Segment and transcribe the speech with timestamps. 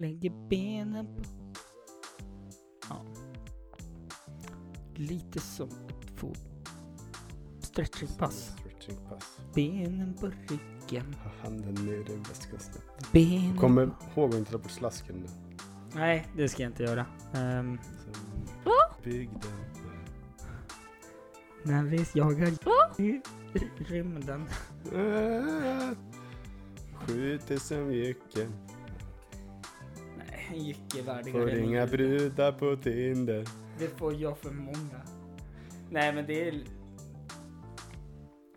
[0.00, 1.22] Lägger benen på...
[2.88, 3.04] Ja.
[4.94, 6.38] Lite som ett fot...
[7.60, 8.54] Stretchingpass.
[8.58, 9.38] Stretchingpass.
[9.54, 11.14] Benen på ryggen.
[11.24, 13.12] Ha handen ner i väskasnätet.
[13.12, 13.56] Benen...
[13.58, 13.82] Kommer
[14.16, 15.26] ihåg att inte ta bort slasken nu.
[15.94, 17.06] Nej, det ska jag inte göra.
[17.34, 18.14] Ehm, Sen
[19.02, 19.52] bygden.
[21.62, 22.48] när vi jagar
[22.98, 23.20] i
[23.78, 24.46] rymden.
[26.94, 28.52] Skjuter som jycken.
[31.06, 33.44] Värdigare Får inga brudar på Tinder.
[33.78, 35.02] Det får jag för många.
[35.90, 36.54] Nej, men det är...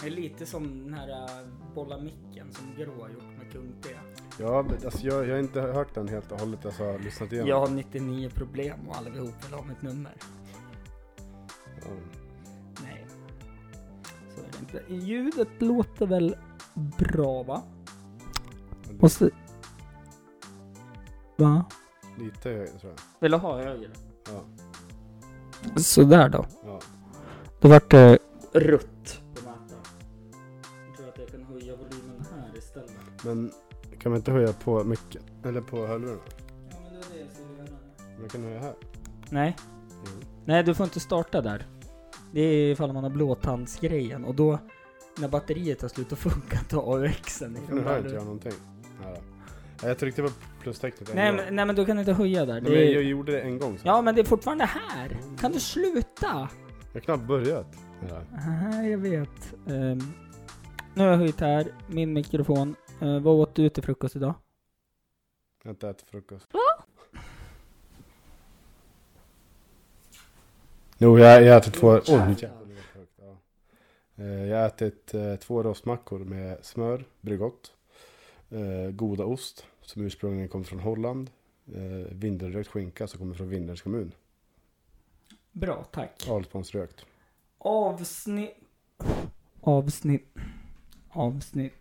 [0.01, 3.73] Det är lite som den här äh, bolla micken som Grå har gjort med Kung
[3.81, 3.89] P.
[4.39, 6.65] Ja, men alltså jag, jag har inte hört den helt och hållet.
[6.65, 7.49] Alltså jag har lyssnat igenom.
[7.49, 10.13] Jag har 99 problem och allihop vill ha mitt nummer.
[11.81, 11.87] Ja.
[12.83, 13.05] Nej.
[14.35, 14.93] Så är det inte.
[14.93, 16.35] Ljudet låter väl
[16.73, 17.61] bra va?
[18.87, 19.29] Men Och så...
[21.35, 21.65] Va?
[22.17, 22.99] Lite högre tror jag.
[23.19, 23.89] Vill du ha högre?
[24.27, 24.43] Ja.
[25.81, 26.45] Sådär då.
[26.65, 26.79] ja.
[27.59, 28.19] Då vart det
[28.53, 29.77] rött på mattan.
[30.87, 32.91] Jag tror att jag kan höja volymen här istället.
[33.23, 33.51] Men
[33.99, 35.21] kan man inte höja på micken?
[35.43, 36.19] Eller på hörlurarna?
[36.69, 38.19] Ja men det är det jag ska göra.
[38.19, 38.73] Man kan höja här.
[39.29, 39.57] Nej.
[40.05, 40.11] Jo.
[40.45, 41.67] Nej, du får inte starta där.
[42.31, 44.59] Det är ifall man har blåtandsgrejen och då
[45.17, 48.51] när batteriet tar slut och funkar inte AUXen Nu hör inte jag någonting.
[49.03, 49.15] Ja.
[49.81, 50.29] Ja, Jag tryckte på
[50.61, 51.35] plustecknet en Nej gång.
[51.45, 52.53] men, nej men du kan inte höja där.
[52.53, 52.93] Nej, Det men är...
[52.93, 53.77] jag gjorde det en gång.
[53.77, 53.87] Så.
[53.87, 55.17] Ja men det är fortfarande här.
[55.39, 56.49] Kan du sluta?
[56.93, 57.67] Jag har knappt börjat.
[58.09, 58.21] Ja.
[58.31, 59.53] Nej, jag vet.
[59.67, 59.99] Ehm,
[60.93, 62.75] nu har jag höjt här, min mikrofon.
[63.01, 64.33] Uh, vad åt du till frukost idag?
[65.63, 66.47] Jag har inte ätit frukost.
[70.97, 71.87] Jo, jag, jag har ätit två...
[71.91, 72.27] Oj, jävlar.
[72.29, 73.37] jävlar, det var högt, ja.
[74.23, 77.71] Eh, Jag har ätit eh, två rostmackor med smör, Bregott.
[78.49, 81.29] Eh, goda ost, som ursprungligen kommer från Holland.
[81.73, 84.11] Eh, vindelrökt skinka som kommer från Vindelns kommun.
[85.51, 86.27] Bra, tack.
[86.29, 87.05] Alsponsrökt.
[87.57, 88.55] Avsnitt...
[89.61, 90.37] Avsnitt...
[91.09, 91.73] Avsnitt...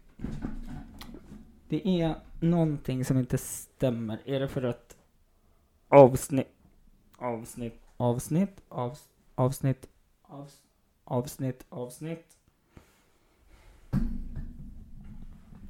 [1.68, 4.18] Det är någonting som inte stämmer.
[4.24, 4.96] Är det för att
[5.88, 6.48] avsnitt...
[7.16, 7.80] Avsnitt...
[7.96, 8.60] Avsnitt...
[8.68, 9.88] Avs, avsnitt...
[10.22, 10.62] Avs,
[11.04, 11.64] avsnitt...
[11.68, 11.68] Avsnitt...
[11.68, 12.36] Avsnitt.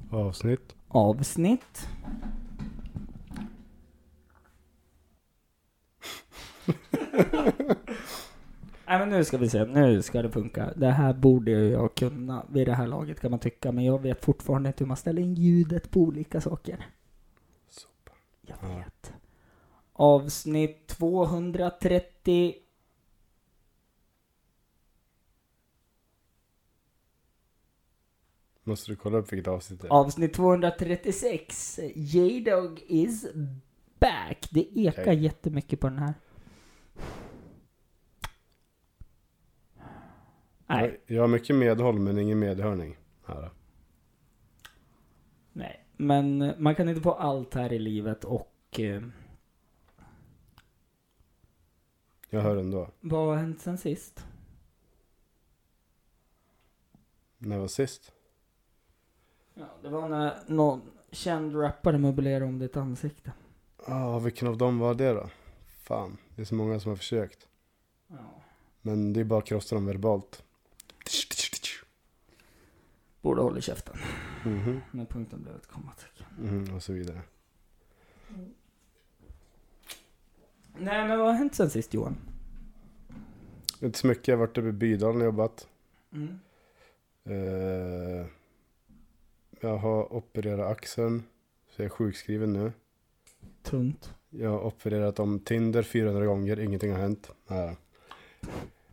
[0.09, 0.75] Avsnitt...
[8.87, 10.73] Nej men nu ska vi se, nu ska det funka.
[10.75, 14.25] Det här borde jag kunna vid det här laget kan man tycka, men jag vet
[14.25, 16.85] fortfarande inte hur man ställer in ljudet på olika saker.
[17.69, 18.11] Sopa.
[18.41, 18.67] Jag Ja.
[18.77, 19.13] vet.
[19.93, 22.53] Avsnitt 230...
[28.71, 29.91] Måste du kolla upp vilket avsnitt det är?
[29.91, 31.79] Avsnitt 236.
[31.95, 33.25] J-Dog is
[33.99, 34.47] back.
[34.51, 35.23] Det ekar Okej.
[35.23, 36.13] jättemycket på den här.
[40.67, 42.97] Nej, Jag, jag har mycket medhåll men ingen medhörning.
[43.25, 43.51] Här.
[45.53, 45.85] nej.
[45.97, 48.79] Men eh, man kan inte få allt här i livet och...
[48.79, 49.01] Eh,
[52.29, 52.89] Jag hör ändå.
[52.99, 54.25] vad har hänt sen sist?
[57.37, 58.11] När var sist?
[59.53, 60.81] Ja, det var när någon
[61.11, 63.31] känd rappare möblerade om ditt ansikte.
[63.87, 65.29] Ja, vilken av dem var det då?
[65.83, 67.47] Fan, det är så många som har försökt.
[68.07, 68.15] Ja.
[68.81, 70.43] Men det är bara att krossa dem verbalt.
[73.21, 73.97] Borde hålla käften.
[74.45, 76.25] Mhm, När punkten blev ett kommatecken.
[76.39, 77.21] mhm, och så vidare.
[80.77, 82.17] Nej, men vad har hänt sen sist Johan?
[83.81, 85.67] Inte så mycket, jag har varit uppe i Bydalen och jobbat.
[86.13, 86.39] Mm.
[87.23, 88.25] Eh,
[89.61, 91.23] jag har opererat axeln,
[91.69, 92.71] så jag är sjukskriven nu.
[93.63, 94.13] Tunt.
[94.29, 97.31] Jag har opererat om Tinder 400 gånger, ingenting har hänt.
[97.47, 97.77] Nej.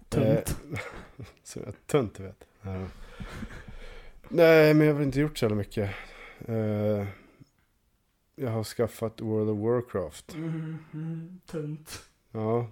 [0.09, 0.57] Tunt.
[0.73, 0.79] Eh,
[1.43, 2.45] så jag tunt du vet.
[2.63, 2.87] Ja.
[4.29, 5.91] Nej men jag har inte gjort så jävla mycket.
[6.47, 7.07] Eh,
[8.37, 10.35] jag har skaffat World of Warcraft.
[10.35, 12.03] Mm, mm, tunt.
[12.33, 12.71] Ja,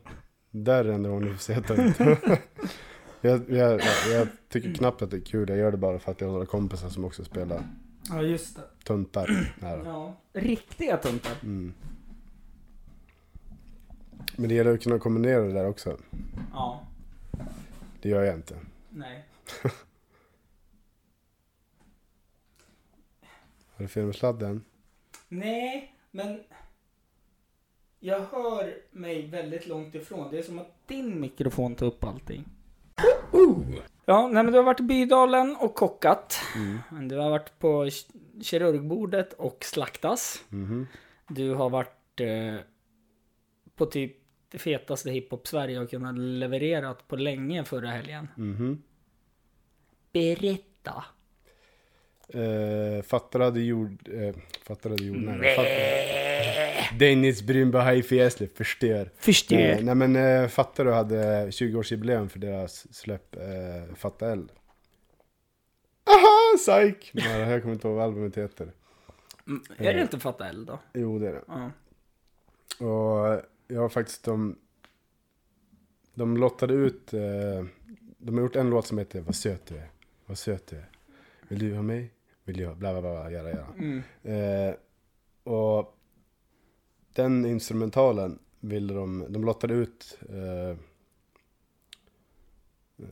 [0.51, 1.99] där är enda gången du får säga tunt.
[3.21, 3.81] jag, jag,
[4.13, 6.33] jag tycker knappt att det är kul, jag gör det bara för att jag har
[6.33, 7.63] några kompisar som också spelar
[8.09, 8.63] Ja, just det.
[8.85, 9.27] tuntar.
[9.61, 9.83] Här.
[9.85, 10.17] Ja.
[10.33, 11.33] Riktiga tuntar.
[11.43, 11.75] Mm.
[14.37, 15.99] Men det gäller att kunna kombinera det där också.
[16.53, 16.87] Ja.
[18.03, 18.57] Det gör jag inte.
[18.91, 19.25] Nej.
[23.77, 24.65] Har du fel med sladden?
[25.29, 26.41] Nej, men
[28.01, 30.31] jag hör mig väldigt långt ifrån.
[30.31, 32.45] Det är som att din mikrofon tar upp allting.
[34.09, 36.41] Ja, nej men du har varit i Bydalen och kockat.
[36.55, 37.09] Mm.
[37.09, 37.91] Du har varit på
[38.43, 40.45] kirurgbordet och slaktas.
[40.49, 40.87] Mhm.
[41.29, 42.55] Du har varit eh,
[43.77, 44.17] på typ
[44.49, 48.29] det fetaste hiphop Sverige har kunnat levererat på länge förra helgen.
[48.37, 48.83] Mhm.
[50.13, 51.05] Berätta.
[52.29, 54.09] Eh, fattar hade jord...
[54.09, 55.17] Eh, fattar hade jord...
[55.17, 56.26] Nej.
[56.99, 59.11] Dennis Brunberg High Fiesle förstör.
[59.17, 59.57] Förstår.
[59.57, 64.53] Eh, nej men eh, fattar du hade 20-årsjubileum för deras släpp eh, Fatta Eld.
[66.05, 67.11] Aha, psyk!
[67.15, 68.73] Nej, jag kommer inte ihåg vad albumet heter.
[69.47, 70.79] Mm, Är det inte Fatta eld då?
[70.95, 71.43] Jo det är det.
[71.47, 71.71] Ja.
[72.87, 74.59] Och jag har faktiskt de...
[76.15, 77.13] De lottade ut...
[77.15, 77.21] Eh,
[78.19, 79.89] de har gjort en låt som heter Vad söt du är.
[80.27, 80.89] Vad söt du är.
[81.49, 82.11] Vill du ha mig?
[82.45, 82.77] Vill jag?
[82.77, 83.31] Bla bla bla.
[83.31, 83.67] Göra, göra.
[83.79, 84.03] Mm.
[84.23, 84.75] Eh,
[85.53, 85.96] och
[87.17, 90.19] den instrumentalen ville de, de lottade ut.
[90.29, 90.71] Eh,
[92.99, 93.09] eh,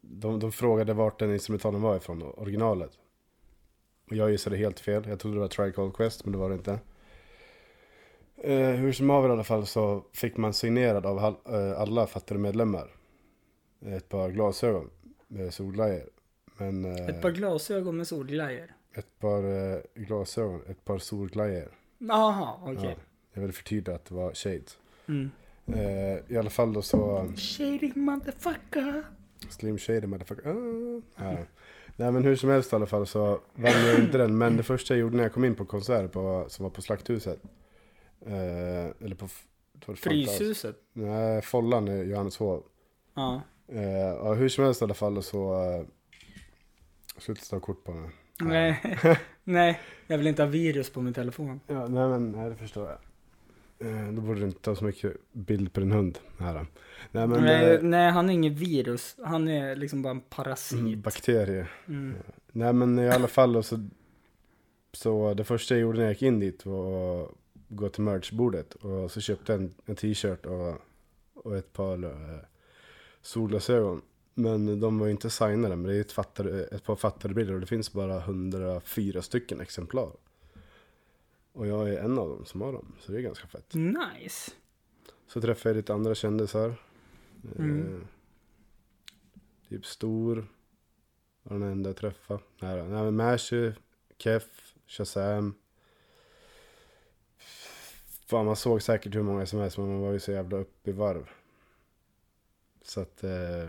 [0.00, 2.90] de, de frågade vart den instrumentalen var ifrån, originalet.
[4.10, 5.04] Och jag gissade helt fel.
[5.08, 6.78] Jag trodde det var Trial Called Quest, men det var det inte.
[8.36, 11.40] Eh, hur som haver i alla fall så fick man signerad av hal-
[11.72, 12.90] eh, alla fattade medlemmar.
[13.80, 14.90] Ett par glasögon
[15.28, 16.10] med solglajjor.
[16.58, 18.74] Men, eh, Ett par glasögon med solglajjor.
[18.94, 19.44] ett par
[19.74, 21.78] eh, glasögon, ett par solglajjor.
[22.08, 22.84] Jaha, okej.
[22.84, 22.94] Ja,
[23.32, 24.78] jag vill förtydliga att det var shades.
[25.08, 25.30] Mm.
[25.66, 27.28] Eh, I alla fall då så...
[27.36, 29.04] Shady motherfucker.
[29.50, 30.50] Slim shady motherfucker.
[31.16, 31.32] Ah.
[31.32, 31.36] Ja.
[31.96, 34.38] Nej men hur som helst i alla fall så vann jag inte den.
[34.38, 36.82] Men det första jag gjorde när jag kom in på konsert på, som var på
[36.82, 37.42] Slakthuset.
[38.26, 39.28] Eh, eller på...
[39.96, 40.76] Fryshuset.
[40.92, 42.62] Nej, Follan i Johanneshov.
[43.14, 43.40] Ja.
[43.68, 45.64] Eh, hur som helst i alla fall så...
[45.64, 45.84] Eh,
[47.18, 48.10] Sluta ta kort på mig.
[48.40, 48.98] Nej.
[49.44, 51.60] Nej, jag vill inte ha virus på min telefon.
[51.66, 52.98] Ja, nej men nej, det förstår jag.
[53.88, 56.18] Eh, då borde du inte ta så mycket bild på din hund.
[56.38, 56.66] Här.
[57.10, 57.44] Nej men...
[57.44, 59.16] nej, eh, nej, han är ingen virus.
[59.24, 60.98] Han är liksom bara en parasit.
[60.98, 61.72] bakterier.
[61.88, 62.14] Mm.
[62.52, 63.88] Nej men i alla fall så,
[64.92, 67.30] så det första jag gjorde när jag gick in dit var att
[67.68, 70.78] gå till merchbordet och så köpte jag en, en t-shirt och,
[71.34, 72.38] och ett par eh,
[73.22, 74.02] solglasögon.
[74.34, 77.54] Men de var ju inte signade, men det är ett, fattare, ett par fattade bilder
[77.54, 80.12] och det finns bara 104 stycken exemplar.
[81.52, 83.74] Och jag är en av dem som har dem, så det är ganska fett.
[83.74, 84.52] Nice.
[85.26, 86.74] Så träffade jag lite andra kändisar.
[87.58, 87.80] Mm.
[87.80, 88.08] Eh,
[89.68, 90.46] typ Stor.
[91.42, 92.40] Var den enda jag träffade.
[92.60, 93.72] Nej, men Mashy,
[94.18, 95.54] Kef, Shazam.
[98.26, 100.88] Fan man såg säkert hur många som helst men man var ju så jävla upp
[100.88, 101.30] i varv.
[102.82, 103.68] Så att eh,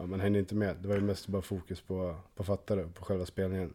[0.00, 0.76] ja, man hängde inte med.
[0.76, 3.74] Det var ju mest bara fokus på, på fattare och på själva spelningen.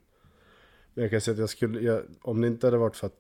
[0.94, 3.19] Men jag kan säga att jag skulle, jag, om det inte hade varit för att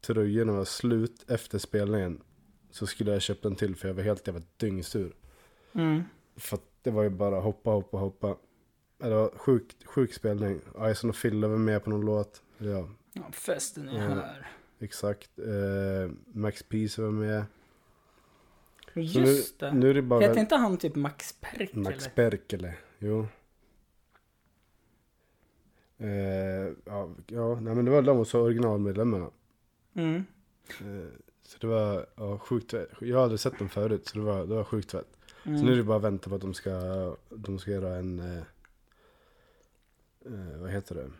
[0.00, 2.22] tröjorna var slut efter spelningen
[2.70, 5.12] så skulle jag köpt en till för jag var helt jävla dyngsur.
[5.72, 6.02] Mm.
[6.36, 8.36] För att det var ju bara hoppa, hoppa, hoppa.
[8.98, 10.60] Det var sjuk, sjuk spelning.
[10.90, 12.42] Ison och Fille var med på någon låt.
[12.58, 14.46] Ja, Ja, festen är här.
[14.78, 15.38] exakt.
[15.38, 17.44] Eh, Max Peace var med.
[18.94, 19.74] Just nu, det.
[19.74, 21.82] nu är det bara Heter inte han typ Max Perkele?
[21.82, 22.74] Max Perkele.
[22.98, 23.26] Jo.
[25.98, 29.30] Eh, ja, ja, nej men det var de och så originalmedlemmarna.
[29.94, 30.24] Mm.
[30.80, 31.08] Eh,
[31.42, 32.74] så det var ja, sjukt.
[33.00, 35.16] Jag hade sett dem förut så det var, det var sjukt fett.
[35.46, 35.58] Mm.
[35.58, 36.70] Så nu är det bara att vänta på att de ska,
[37.30, 38.42] de ska göra en, eh,
[40.26, 41.10] eh, vad heter det?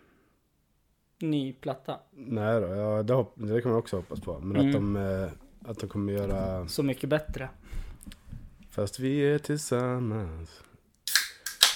[1.26, 1.98] Ny platta.
[2.10, 4.38] Nej då, ja, det, hopp, det kan man också hoppas på.
[4.40, 4.66] Men Mm.
[4.66, 5.30] att, de, eh,
[5.64, 7.48] att de kommer göra, Så mycket bättre.
[8.70, 10.62] fast vi är tillsammans.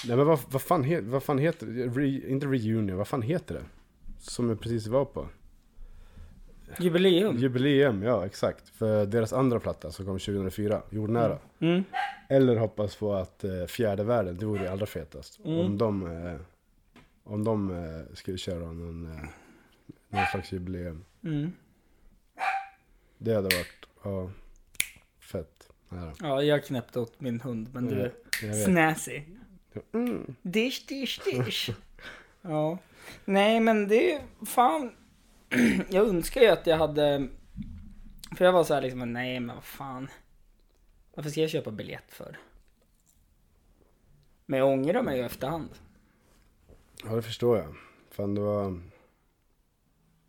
[0.07, 1.87] Nej men vad, vad, fan, he, vad fan heter det?
[1.87, 3.63] Re, inte reunion, vad fan heter det?
[4.19, 5.27] Som jag precis var på.
[6.79, 7.37] Jubileum.
[7.37, 8.69] Jubileum, ja exakt.
[8.69, 11.37] För deras andra platta som kom 2004, Jordnära.
[11.59, 11.83] Mm.
[12.29, 15.39] Eller hoppas på att eh, fjärde världen, det vore ju allra fetast.
[15.45, 15.59] Mm.
[15.59, 16.35] Om de, eh,
[17.23, 19.21] om de eh, skulle köra någon, eh,
[20.09, 21.03] någon slags jubileum.
[23.17, 24.31] Det hade varit, ja,
[25.19, 25.69] fett.
[25.89, 28.01] Ja, Ja, jag knäppte åt min hund, men du
[28.43, 29.37] är snäsig.
[29.93, 30.35] Mm.
[30.41, 31.69] Dish, dish, dish.
[32.41, 32.77] ja.
[33.25, 34.95] Nej, men det är fan.
[35.89, 37.27] jag önskar ju att jag hade.
[38.37, 40.07] För jag var så här liksom, nej men vad fan.
[41.13, 42.39] Varför ska jag köpa biljett för?
[44.45, 45.69] Men jag ångrar mig ju efterhand.
[47.03, 47.75] Ja, det förstår jag.
[48.11, 48.79] Fan, det var, det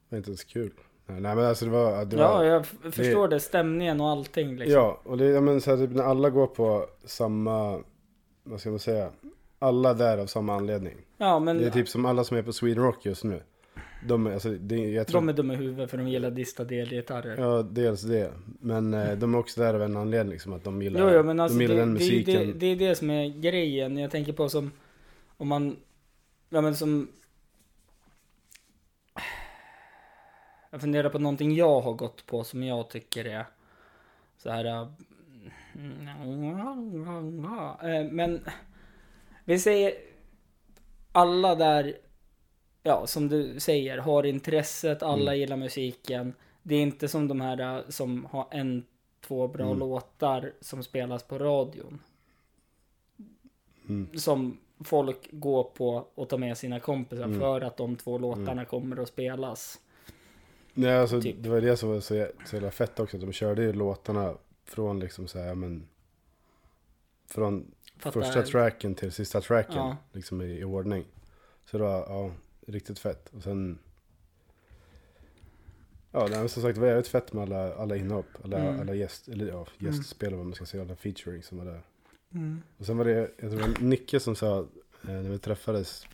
[0.09, 0.73] var inte ens kul.
[1.08, 3.40] Nej, men alltså det var, det var Ja, jag förstår det.
[3.40, 4.72] Stämningen och allting liksom.
[4.72, 7.80] Ja, och det, ja, men så här, typ, när alla går på samma,
[8.44, 9.10] vad ska man säga,
[9.58, 10.96] alla där av samma anledning.
[11.16, 13.42] Ja, men Det är typ som alla som är på Sweden Rock just nu.
[14.06, 16.74] De är, alltså, det, jag tror, de är dumma i huvudet för de gillar distade
[16.74, 17.36] elgitarrer.
[17.38, 18.32] Ja, dels det.
[18.60, 21.22] Men eh, de är också där av en anledning, liksom att de gillar, Jo, jo,
[21.22, 22.46] men alltså de det, gillar den det, musiken.
[22.46, 23.98] det, det är det som är grejen.
[23.98, 24.70] Jag tänker på som,
[25.36, 25.76] om man,
[26.50, 27.08] ja men som,
[30.70, 33.46] Jag funderar på någonting jag har gått på som jag tycker är
[34.38, 34.64] så här.
[34.64, 34.88] äh,
[37.96, 38.40] eh, Men
[39.44, 39.92] vi säger
[41.12, 41.96] alla där,
[42.82, 45.40] ja som du säger, har intresset, alla Mm.
[45.40, 46.34] gillar musiken.
[46.62, 48.84] Det är inte som de här äh, som har en,
[49.20, 49.78] två bra Mm.
[49.78, 52.00] låtar som spelas på radion.
[53.88, 54.18] Mm.
[54.18, 57.40] Som folk går på och tar med sina kompisar Mm.
[57.40, 59.80] för att de två låtarna kommer att spelas.
[60.80, 61.37] Nej, alltså, Typ.
[61.38, 63.16] det var det som var så, jä- så jävla fett också.
[63.16, 65.88] Att de körde ju låtarna från liksom så här, men...
[67.26, 69.76] Från Fattar första tracken till sista tracken.
[69.76, 69.97] Ja.
[70.12, 71.04] Liksom i, i ordning.
[71.64, 72.32] Så det var, ja,
[72.66, 73.30] riktigt fett.
[73.35, 73.78] Och sen...
[76.12, 78.26] Ja, nej, men som sagt det var jävligt fett med alla, alla inhopp.
[78.44, 78.80] Alla, Mm.
[78.80, 80.82] alla gäst, eller ja, gästspel vad man ska säga.
[80.82, 81.82] Alla featuring som var där.
[82.35, 82.62] Mm.
[82.78, 84.66] Och sen var det, jag tror det var Nicke som sa, eh,
[85.02, 86.06] när vi träffades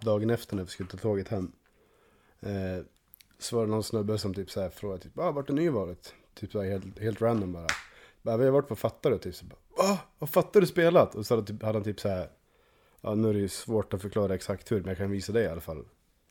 [0.00, 1.52] dagen efter när vi skulle ta tåget hem.
[2.40, 2.84] Eh,
[3.38, 5.68] så var det någon snubbe som typ så här frågade, typ, ah, vart har ni
[5.68, 6.14] varit?
[6.34, 7.66] Typ så här, helt, helt random bara.
[8.22, 8.36] bara.
[8.36, 9.34] Vi har varit på Fattar typ.
[9.34, 11.14] Så bara, ah, vad Fattar du spelat?
[11.14, 12.28] Och så hade, typ, hade han typ så här,
[13.00, 15.44] ja nu är det ju svårt att förklara exakt hur, men jag kan visa dig
[15.44, 15.84] i alla fall.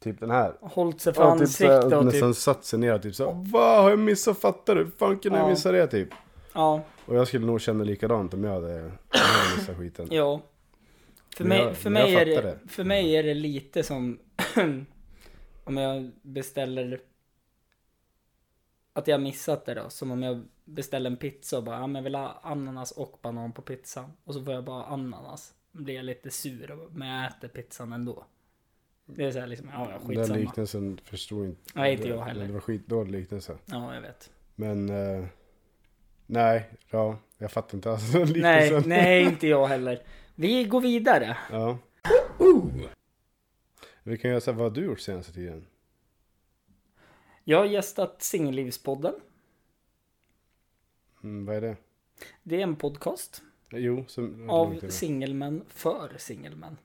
[0.04, 0.54] Typ den här.
[0.62, 3.26] Hållit sig för Ja, typ ansiktet och nästan typ, satt sig ner och typ så
[3.26, 4.84] här, vad har jag missat Fattar du?
[4.84, 5.50] Hur fan kunde jag Ja.
[5.50, 6.10] missa det typ?
[6.54, 10.08] ja, Och jag skulle nog känna likadant om jag hade, om jag hade missat skiten.
[10.12, 10.42] ja.
[11.38, 12.60] För mig, jag- för, jag mig är det.
[12.68, 14.20] för mig är det lite som
[15.64, 17.02] om jag beställer
[18.94, 19.90] att jag missat det då.
[19.90, 23.20] Som om jag beställer en pizza och bara, ja men jag vill ha ananas och
[23.22, 24.12] banan på pizzan.
[24.24, 25.54] Och så får jag bara ananas.
[25.72, 28.26] Då blir jag lite sur, men jag äter pizzan ändå.
[29.06, 30.40] Det är så här liksom, ja ja, Den skitsamma.
[30.40, 31.62] liknelsen förstod inte.
[31.76, 32.48] Nej, inte jag heller.
[32.48, 33.58] Det var skitdålig liknelse.
[33.66, 34.32] Ja, jag vet.
[34.56, 35.26] Men, eh,
[36.26, 38.90] nej, ja, jag fattar inte alls den Nej, liknelsen.
[38.90, 40.02] nej, inte jag heller.
[40.36, 41.38] Vi går vidare.
[41.52, 41.78] Ja.
[44.06, 45.66] Vi kan göra så här, vad har du gjort senaste tiden?
[47.44, 49.14] Jag har gästat Singellivspodden.
[51.24, 51.78] Mm, vad är det?
[52.44, 54.50] Det är en podcast Jo, som...
[54.50, 56.78] av singelmän för singelmän.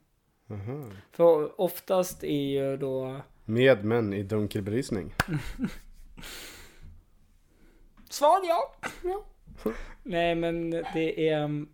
[0.49, 0.91] Aha.
[1.11, 5.13] För oftast är ju då Med män i dunkel belysning.
[8.09, 8.75] Svar ja.
[9.03, 9.25] ja.
[10.03, 11.69] Nej men det är um,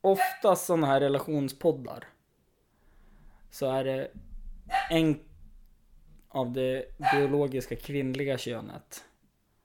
[0.00, 2.04] oftast sådana här relationspoddar.
[3.50, 4.10] Så är det
[4.90, 5.20] en
[6.28, 9.04] av det biologiska kvinnliga könet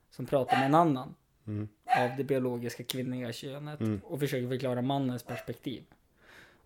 [0.09, 1.15] som pratar med en annan
[1.47, 1.67] Mm.
[1.99, 4.01] av det biologiska kvinnliga könet Mm.
[4.03, 5.83] och försöker förklara mannens perspektiv.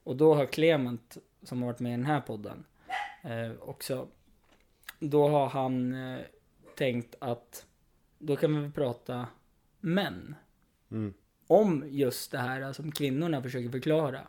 [0.03, 2.65] Och då har Clement, som har varit med i den här podden,
[3.23, 4.07] eh, också,
[4.99, 6.19] då har han eh,
[6.77, 7.65] tänkt att
[8.19, 9.27] då kan vi prata
[9.79, 10.35] män.
[10.91, 11.13] Mm.
[11.47, 14.27] Om just det här som kvinnorna försöker förklara.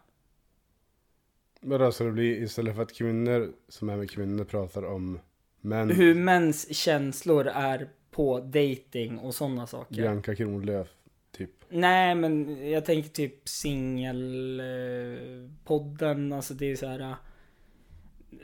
[1.60, 5.18] Men alltså det blir istället för att kvinnor som är med kvinnor pratar om
[5.60, 5.90] män.
[5.90, 9.94] Hur mäns känslor är på dating och sådana saker.
[9.96, 10.88] Bianca Kronlöf,
[11.36, 11.50] typ.
[11.68, 17.00] Nej, men jag tänker typ singelpodden, alltså det är så här.
[17.00, 17.14] eh,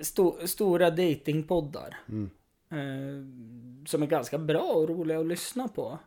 [0.01, 1.97] Sto, stora datingpoddar.
[2.09, 2.31] Mm.
[2.71, 3.27] Eh,
[3.87, 5.99] som är ganska bra och roliga att lyssna på.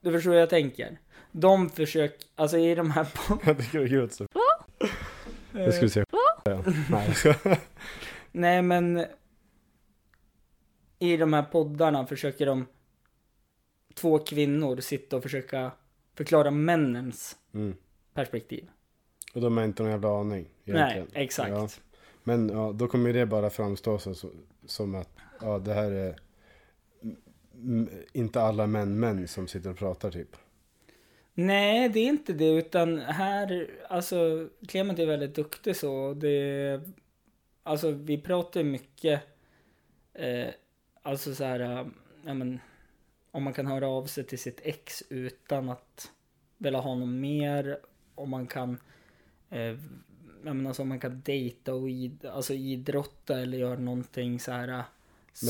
[0.00, 0.98] Du förstår vad jag tänker?
[1.32, 4.26] De försöker, alltså i de här pod- Jag tycker det är kul att så-
[5.52, 6.18] Jag skulle säga ja.
[6.90, 7.14] Nej.
[8.32, 9.04] Nej men
[10.98, 12.66] i de här poddarna försöker de
[13.94, 15.70] två kvinnor sitta och försöka
[16.14, 17.74] förklara männens Mm.
[18.14, 18.68] perspektiv.
[19.34, 20.48] Och de har inte någon jävla aning.
[20.64, 21.08] egentligen.
[21.12, 21.50] Nej, exakt.
[21.50, 21.68] Ja.
[22.24, 24.30] Men ja, då kommer det bara framstå så, så,
[24.66, 25.10] som att
[25.40, 26.16] ja, det här är
[28.12, 30.36] inte alla män män som sitter och pratar typ.
[31.38, 36.14] Nej, det är inte det, utan här, alltså, Clement är väldigt duktig så.
[36.14, 36.80] Det,
[37.62, 39.22] alltså, vi pratar mycket,
[40.14, 40.48] eh,
[41.02, 41.86] alltså så här, eh,
[42.24, 42.60] ja men,
[43.30, 46.12] om man kan höra av sig till sitt ex utan att
[46.58, 47.78] vilja ha något mer,
[48.14, 48.78] om man kan,
[49.50, 49.60] eh,
[50.44, 54.52] jag menar, alltså, om man kan dejta och id, alltså, idrotta eller göra någonting så
[54.52, 54.68] här.
[54.68, 54.84] eh, Men,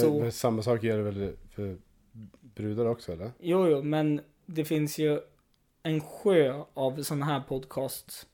[0.00, 1.76] Så, men samma sak gör det väl för
[2.54, 3.30] brudar också eller?
[3.38, 5.20] Jo, jo, men det finns ju
[5.86, 8.26] en sjö av sådana här podcasts.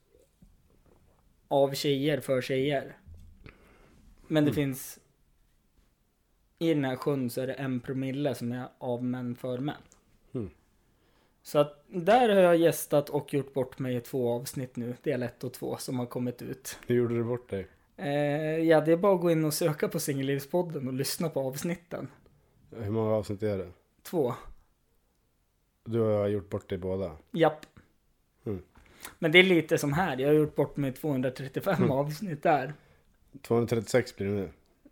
[1.49, 2.97] Av tjejer för tjejer.
[4.29, 4.55] Men det Mm.
[4.55, 4.99] finns.
[6.59, 9.83] I den här sjön så är det en promille som är av män för män.
[10.35, 10.51] Mm.
[11.43, 14.95] Så att där har jag gästat och gjort bort mig i två avsnitt nu.
[15.03, 16.79] Del 1 och 2 som har kommit ut.
[16.87, 17.67] Hur gjorde du bort dig?
[17.97, 18.11] Eh,
[18.59, 22.09] ja, det är bara att gå in och söka på Singellivspodden och lyssna på avsnitten.
[22.77, 23.71] Hur många avsnitt är det?
[24.03, 24.35] Två.
[25.85, 27.17] Du har gjort bort dig båda.
[27.31, 27.67] Japp.
[28.45, 28.63] Mm.
[29.19, 30.17] Men det är lite som här.
[30.19, 31.91] Jag har gjort bort mig 235 Mm.
[31.91, 32.75] avsnitt där.
[33.43, 34.51] 236 blir det nu.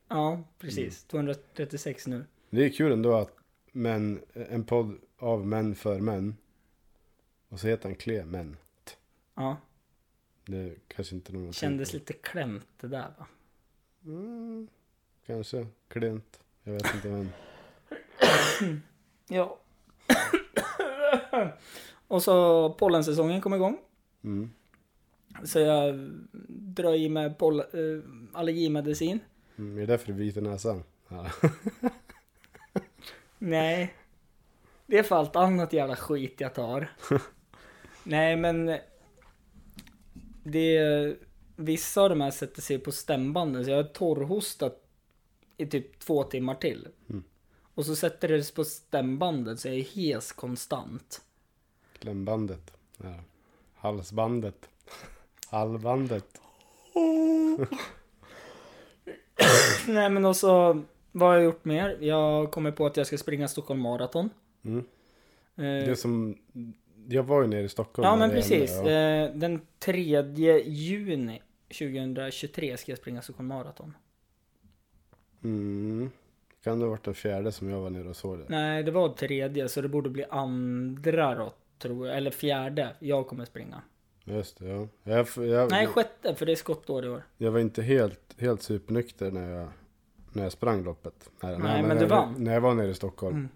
[0.09, 1.05] Ja, precis.
[1.05, 2.25] 236 nu.
[2.51, 3.37] Det är kul ändå att
[3.73, 6.37] män, en podd av män för män.
[7.49, 8.99] Och så heter han Clement.
[9.35, 9.57] Ja,
[10.45, 13.27] Det kanske inte någon kändes lite klämt det där va?
[14.05, 14.69] Mm,
[15.27, 15.67] kanske.
[15.89, 16.41] Klent.
[16.63, 17.33] Jag vet inte men.
[19.29, 19.59] Ja.
[22.09, 23.79] och så pollensäsongen kom igång.
[24.25, 24.51] Mm.
[25.45, 25.95] Så jag
[26.49, 29.21] drar i mig poll- äh, allergimedicin.
[29.59, 30.83] Mm, är det därför du biter näsan?
[33.39, 33.95] Nej.
[34.87, 36.91] Det är för allt annat jävla skit jag tar.
[38.05, 38.77] Nej men.
[40.45, 41.17] Det.
[41.57, 44.85] Vissa av de här sätter sig på stämbanden så jag har torrhostat
[45.57, 46.89] i typ två timmar till.
[47.11, 47.25] Mm.
[47.81, 51.21] Och så sätter det sig på stämbandet så jag är hes konstant.
[51.99, 52.73] Klämbandet.
[52.97, 53.15] Ja.
[53.75, 54.69] Halsbandet.
[55.51, 56.41] Halvbandet.
[59.89, 60.83] Nej men och så.
[61.13, 61.97] Vad har jag gjort mer?
[62.01, 64.31] Jag kommer på att jag ska springa Stockholm Marathon.
[64.63, 64.79] Mm.
[65.57, 66.39] Eh, Det som,
[67.09, 68.07] jag var ju nere i Stockholm.
[68.07, 68.71] Ja när men det precis.
[68.75, 69.29] hände, ja.
[69.29, 70.23] Eh, Den 3
[70.67, 73.97] juni 2023 ska jag springa Stockholm Marathon.
[75.45, 76.11] Mm.
[76.65, 78.45] Kan det ha varit den fjärde som jag var nere och såg det?
[78.49, 82.17] Nej, det var tredje så det borde bli andra då, tror jag.
[82.17, 82.89] Eller fjärde.
[82.99, 83.83] Jag kommer springa.
[84.25, 84.89] Just det, ja.
[85.03, 87.23] Jag, jag, Nej, sjätte, för det är skottår i år.
[87.37, 89.69] jag var inte helt, helt supernykter när jag,
[90.33, 91.31] när jag sprang loppet.
[91.43, 92.35] Här, Nej, men när du jag, vann.
[92.39, 93.37] När jag var nere i Stockholm.
[93.37, 93.49] Mm.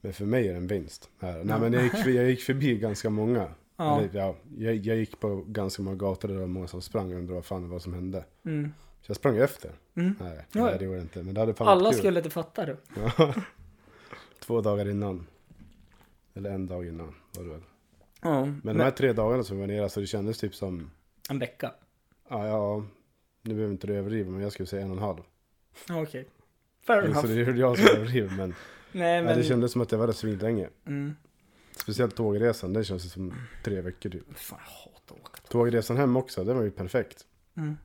[0.00, 1.10] Men för mig är det en vinst.
[1.20, 1.32] Här.
[1.32, 1.58] Nej Ja.
[1.58, 3.48] men jag gick, jag gick förbi ganska många.
[3.76, 3.98] Ja.
[4.00, 7.12] Eller, ja, jag, jag gick på ganska många gator där det var många som sprang
[7.12, 8.24] och undrade vad fan det var som hände.
[8.44, 8.72] Mm.
[9.00, 9.70] Så jag sprang efter.
[9.98, 10.14] Mm.
[10.20, 11.22] Nej, nej det gjorde jag inte.
[11.22, 11.98] Men det hade fan Alla varit kul.
[11.98, 12.76] skulle inte fatta det.
[13.16, 13.34] Ja.
[14.40, 15.26] Två dagar innan.
[16.34, 17.60] Eller en dag innan var det väl.
[18.20, 20.90] Ja, Men de här tre dagarna som vi var nere så det kändes typ som,
[21.30, 21.72] en vecka.
[22.28, 22.84] ja, ja
[23.42, 25.18] nu behöver inte du överdriva men jag skulle säga en och en halv.
[25.88, 26.26] Ja, Okej.
[26.86, 27.26] Fair Så enough.
[27.26, 28.54] det är jag som överdriver men,
[28.92, 29.38] Nej, men...
[29.38, 30.68] det kändes som att jag var där svinlänge.
[30.86, 31.16] Mm.
[31.76, 34.38] Speciellt tågresan, den känns som tre veckor typ.
[34.38, 35.42] Fan, jag hatar att åka.
[35.48, 37.26] Tågresan hem också, den var ju perfekt.
[37.56, 37.76] Mm.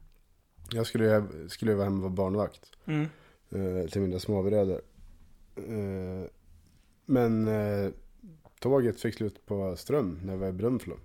[0.74, 2.72] Jag skulle skulle ju vara hemma och vara barnvakt.
[2.86, 3.08] Mm.
[3.50, 4.82] eh, till mina småbröder.
[5.56, 6.30] Eh,
[7.06, 7.92] men eh,
[8.60, 10.96] tåget fick slut på ström när vi var i Brunflo.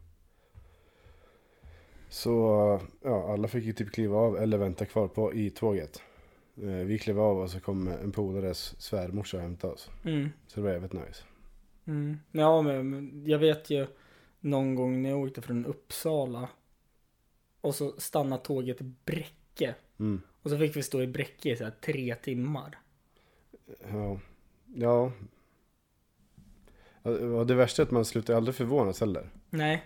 [2.08, 2.30] Så
[3.02, 6.02] ja, alla fick ju typ kliva av eller vänta kvar på i tåget.
[6.56, 9.90] Eh, vi klev av och så kom en polares svärmorsa och hämtade oss.
[10.04, 10.28] Mm.
[10.46, 11.24] Så det var jävligt nice.
[11.84, 12.18] Mm.
[12.32, 13.86] Ja, men jag vet ju
[14.40, 16.48] någon gång när jag åkte från Uppsala
[17.60, 18.84] och så stannade tåget i
[19.58, 19.74] Bräcke.
[19.98, 20.22] Mm.
[20.42, 22.78] Och så fick vi stå i Bräcke i så här tre timmar.
[23.92, 24.20] Ja.
[24.74, 25.12] ja.
[27.38, 29.30] Och det värsta är att man slutar aldrig förvånas heller.
[29.50, 29.84] Nej,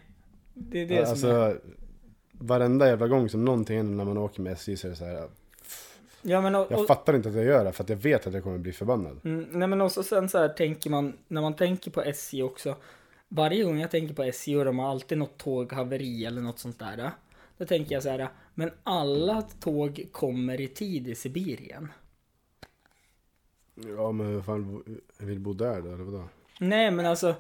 [0.55, 1.61] det är det som alltså, är...
[2.33, 5.05] varenda jävla gång som någonting händer när man åker med SJ så är det så
[5.05, 5.29] här.
[6.23, 8.27] Ja, men och, Jag och, fattar inte att jag gör det för att jag vet
[8.27, 9.21] att jag kommer bli förbannad.
[9.25, 12.77] mm, nej, men också sen så här tänker man, när man tänker på SJ också.
[13.29, 16.79] Varje gång jag tänker på SJ och de har alltid något tåghaveri eller något sånt
[16.79, 17.11] där.
[17.59, 21.93] Då tänker jag så här, men alla tåg kommer i tid i Sibirien.
[23.75, 24.85] Ja men vad fan,
[25.19, 26.29] vill bo där då eller vadå?
[26.61, 27.35] Nej, men alltså...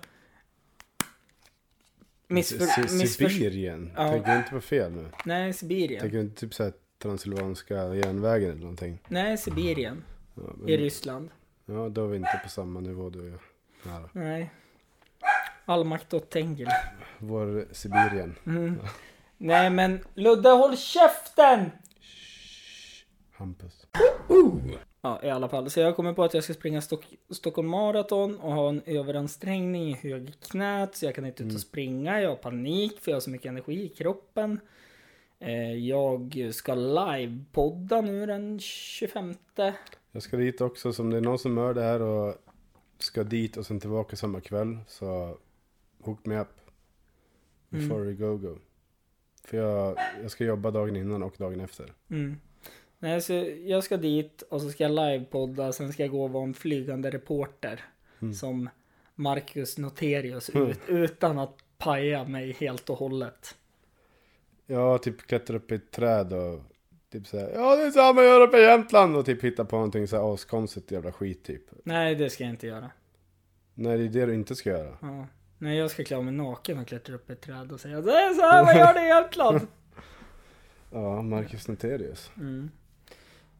[2.28, 3.92] Missför, Sibirien?
[3.96, 4.08] Ja.
[4.08, 5.06] Tänker du inte på fel nu?
[5.24, 6.00] nej, Sibirien.
[6.00, 8.98] Tänker du inte typ såhär Transylvanska järnvägen eller någonting?
[9.08, 10.04] Nej, Sibirien.
[10.34, 11.30] Ja, I Ryssland.
[11.66, 13.40] ja då är vi inte på samma nivå du och
[13.82, 14.08] jag.
[14.12, 14.50] Nej.
[15.64, 16.68] All makt åt Tengil.
[17.18, 18.34] Vår Sibirien.
[18.46, 18.78] Mm.
[19.44, 21.70] Nej, men Ludde, håll käften!
[23.30, 23.86] Hampus.
[25.00, 25.70] Ja, i alla fall.
[25.70, 29.90] Så jag kommer på att jag ska springa Stock Stockholm Marathon och ha en överansträngning
[29.90, 32.20] i högerknät så jag kan inte ut och springa.
[32.20, 34.60] Jag har panik för jag har så mycket energi i kroppen.
[35.38, 39.34] Eh, jag ska livepodda nu den 25.
[40.12, 42.34] Jag ska dit också, så om det är någon som hör det här och
[42.98, 45.38] ska dit och sen tillbaka samma kväll så
[46.02, 46.48] hook me up.
[47.68, 48.58] Before we go go.
[49.44, 51.92] För jag, jag ska jobba dagen innan och dagen efter.
[52.10, 52.36] Mm.
[52.98, 53.32] Nej, så
[53.64, 56.54] jag ska dit och så ska jag livepodda, sen ska jag gå och vara en
[56.54, 57.80] flygande reporter.
[58.20, 58.34] Mm.
[58.34, 58.68] Som
[59.14, 60.68] Marcus Noterius, Mm.
[60.68, 63.56] ut, utan att paja mig helt och hållet.
[64.66, 66.60] Jag typ klättrar upp i ett träd och
[67.12, 69.76] typ såhär Ja det är samma jag gör uppe i Jämtland och typ hitta på
[69.76, 71.62] någonting såhär askonstigt jävla skit typ.
[71.84, 72.90] Nej, det ska jag inte göra.
[73.74, 74.98] Nej det är det du inte ska göra.
[75.00, 75.26] Ja.
[75.62, 78.02] Nej, jag ska klä av mig naken och klättra upp i ett träd och säga
[78.02, 79.60] så här man gör det i Jämtland.
[80.90, 82.30] Ja, Marcus Noterius.
[82.36, 82.70] Mm.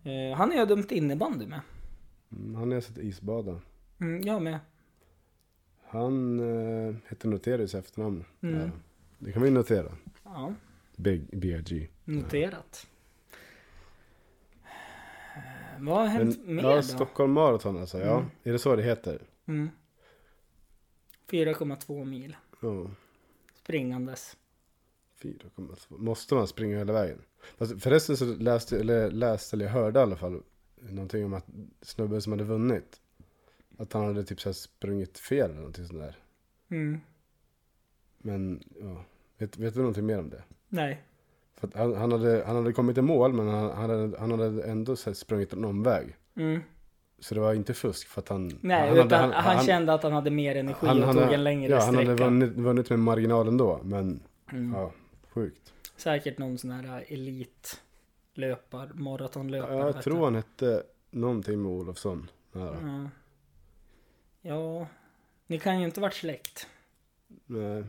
[0.05, 1.61] Eh, han har jag dömt innebandy med.
[2.33, 3.61] Mm, han har jag sett isbada.
[4.01, 4.59] Mm, jag med.
[5.87, 8.25] Han eh, heter Noterius i efternamn.
[8.43, 8.61] Mm.
[8.61, 8.71] Ja,
[9.19, 9.93] det kan vi notera.
[10.25, 10.55] Ja,
[10.97, 11.91] BRG.
[12.05, 12.87] noterat.
[14.65, 15.41] Eh,
[15.81, 16.83] Vad har hänt Men, mer ja, då?
[16.83, 17.99] Stockholm Marathon alltså.
[18.01, 18.31] Ja, Mm.
[18.43, 19.19] är det så det heter?
[19.47, 19.71] Mm.
[21.33, 22.87] 4,2 mil Ja.
[23.55, 24.37] springandes.
[25.23, 25.99] 4,2.
[25.99, 27.19] Måste man springa hela vägen?
[27.57, 30.43] Fast förresten så läste, eller läste, eller jag hörde i alla fall
[30.81, 31.47] någonting om att
[31.83, 33.01] snubben som hade vunnit.
[33.79, 36.19] Att han hade typ så här sprungit fel eller någonting sånt där.
[36.69, 37.01] Mm.
[38.19, 39.05] Men, ja.
[39.39, 40.43] Vet, vet du någonting mer om det?
[40.69, 41.03] Nej.
[41.55, 44.31] För att han, han, hade, han hade kommit i mål men han, han, hade, han
[44.31, 46.17] hade ändå så här sprungit en omväg.
[46.35, 46.61] Mm.
[47.23, 48.59] Så det var inte fusk för att han...
[48.61, 51.33] Nej, han utan hade- han, kände att han hade mer energi han- och han tog
[51.33, 52.11] en längre Ja, han sträcka.
[52.11, 53.81] hade vunnit, vunnit med marginal ändå.
[53.85, 54.73] Men, Mm.
[54.75, 54.93] ja,
[55.31, 55.73] sjukt.
[55.97, 59.75] Säkert någon sån här elitlöpar, maratonlöpare.
[59.77, 62.31] Ja, jag tror han hette någonting med Olofsson.
[62.53, 62.59] du.
[62.59, 62.75] Ja.
[62.83, 63.09] Ja.
[64.43, 64.87] ja,
[65.47, 66.67] ni kan ju inte varit släkt.
[67.47, 67.85] Nej,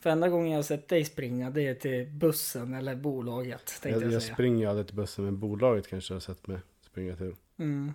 [0.00, 3.80] För enda gången jag har sett dig springa det är till bussen eller bolaget.
[3.82, 7.34] Jag, jag, jag springer aldrig till bussen, men bolaget kanske har sett mig springa till.
[7.58, 7.92] Mm.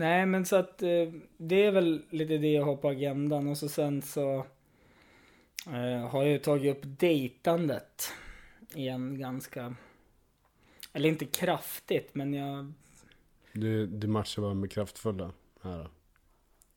[0.00, 3.58] Nej men så att eh, det är väl lite det jag har på agendan och
[3.58, 4.46] så sen så
[5.66, 8.12] eh, har jag ju tagit upp dejtandet
[8.74, 9.74] igen ganska,
[10.92, 12.72] eller inte kraftigt men jag,
[13.52, 15.32] Du, du matchar bara med kraftfulla
[15.62, 15.90] här då.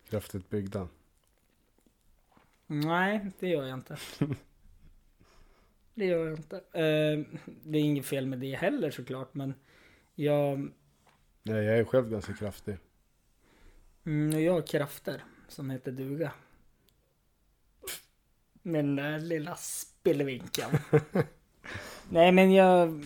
[0.10, 0.88] Kraftigt byggda.
[2.68, 3.98] nej det gör jag inte.
[5.94, 6.58] det gör jag inte.
[6.58, 9.54] Eh, det är inget fel med det heller såklart men
[10.16, 10.72] jag,
[11.44, 12.78] Nej, jag är själv ganska kraftig.
[14.06, 16.32] Mm, jag har krafter som heter duga.
[18.63, 20.78] Den där lilla spillevinkeln.
[22.10, 23.06] Nej men jag...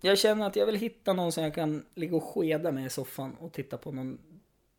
[0.00, 2.90] Jag känner att jag vill hitta någon som jag kan ligga och skeda med i
[2.90, 4.18] soffan och titta på någon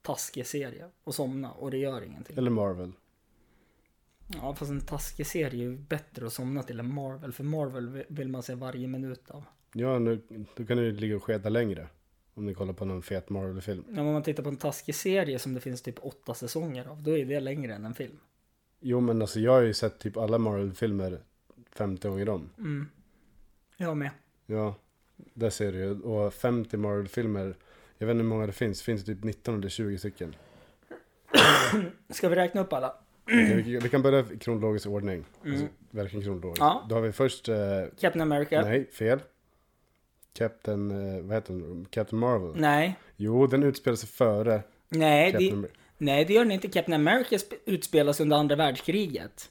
[0.01, 2.37] taskig serie och somna och det gör ingenting.
[2.37, 2.91] Eller Marvel.
[4.33, 8.03] Ja fast en taskig serie är ju bättre att somna till än Marvel för Marvel
[8.07, 9.43] vill man se varje minut av.
[9.73, 10.21] Ja, nu,
[10.55, 11.87] då kan du ligga och sketa längre.
[12.37, 13.83] Om ni kollar på någon fet Marvel-film.
[13.93, 17.03] Ja, Om man tittar på en taskig serie som det finns typ åtta säsonger av,
[17.03, 18.19] då är det längre än en film.
[18.79, 21.19] Jo, men alltså jag har ju sett typ alla Marvel-filmer
[21.75, 22.49] 50 gånger om.
[22.57, 22.87] Mm.
[23.77, 24.09] Jag med.
[24.45, 24.75] Ja,
[25.15, 26.01] där ser du ju.
[26.01, 27.55] Och 50 Marvel-filmer,
[27.97, 28.81] jag vet inte hur många det finns.
[28.81, 30.35] Finns det typ 19 eller 20 stycken.
[32.09, 32.95] Ska vi räkna upp alla?
[33.25, 35.25] Vi, vi kan börja i kronologisk ordning.
[35.43, 35.53] Mm.
[35.53, 36.59] Alltså, verkligen kronologiskt.
[36.59, 36.85] Ja.
[36.89, 37.55] Då har vi först, eh,
[37.99, 38.61] Captain America?
[38.61, 39.19] nej, fel.
[40.37, 41.85] Captain, eh, vad heter den?
[41.89, 42.61] Captain Marvel.
[42.61, 42.95] Nej.
[43.17, 45.67] Jo, den utspelar sig före Nej, Captain det,
[45.97, 46.67] nej, det gör den inte.
[46.67, 49.49] Captain America sp- utspelas under andra världskriget.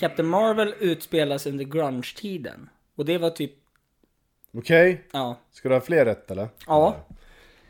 [0.00, 2.68] Captain Marvel utspelas under grunge-tiden.
[2.96, 3.52] Och det var typ,
[4.54, 5.38] Okej, ja.
[5.50, 6.48] ska du ha fler rätt eller?
[6.66, 7.06] Ja.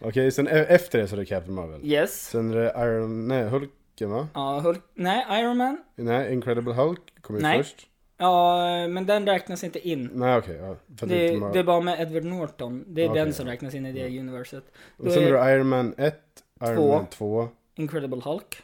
[0.00, 1.80] Okej, sen e- efter det så är det Captain Marvel.
[1.84, 2.28] Yes.
[2.28, 4.28] Sen är det Iron, nej, Hulken va?
[4.34, 5.78] Ja, Hulk, nej, Iron Man.
[5.96, 7.86] Nej, Incredible Hulk kommer ju först.
[8.16, 10.10] Ja, men den räknas inte in.
[10.12, 10.56] Nej, okej.
[10.56, 11.52] ja, för att Det, Marvel.
[11.54, 12.84] det är bara med Edward Norton.
[12.88, 13.52] Det är Okej, den som ja.
[13.52, 14.64] räknas in i det universet.
[14.96, 16.20] Och Då sen är är det Iron Man 1,
[16.62, 16.94] Iron Två.
[16.96, 17.48] Man 2.
[17.74, 18.62] Incredible Hulk,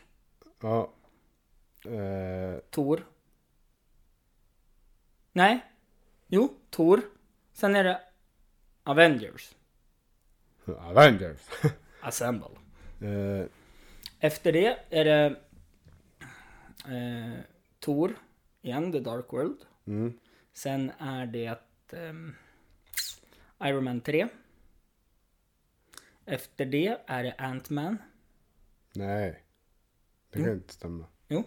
[0.63, 0.91] Ja.
[1.85, 3.05] Eh, Thor.
[5.33, 5.61] Nej.
[6.29, 7.01] Jo, Thor.
[7.53, 8.01] Sen är det
[8.85, 9.55] Avengers.
[10.79, 11.41] Avengers.
[12.01, 12.49] Assemble.
[13.01, 13.47] eh,
[14.21, 15.37] Efter det är det
[16.97, 17.33] eh,
[17.81, 18.15] Thor
[18.63, 19.59] igen, The Dark World.
[19.87, 20.19] mm.
[20.53, 21.59] Sen är det
[21.93, 22.35] ehm,
[23.65, 24.29] Iron Man 3.
[26.25, 27.99] Efter det är det Ant-Man.
[28.95, 29.43] Nej.
[30.31, 31.07] Det kan inte stämma.
[31.29, 31.45] Jo.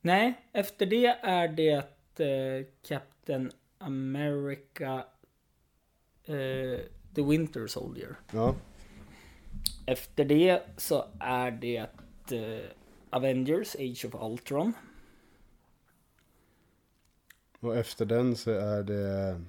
[0.00, 1.84] Nej, efter det är det
[2.20, 5.04] eh, Captain America
[6.24, 6.80] eh,
[7.14, 8.16] The Winter Soldier.
[8.32, 8.54] Ja.
[9.86, 11.76] Efter det så är det
[12.32, 12.70] eh,
[13.10, 14.72] Avengers Age of Ultron.
[17.64, 19.40] Och efter den så är det...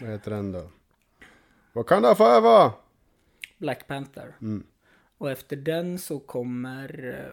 [0.00, 0.70] Vad heter den då?
[1.72, 2.70] Wakanda Forever!
[3.58, 4.34] Black Panther.
[4.40, 4.66] Mm.
[5.18, 7.32] Och efter den så kommer...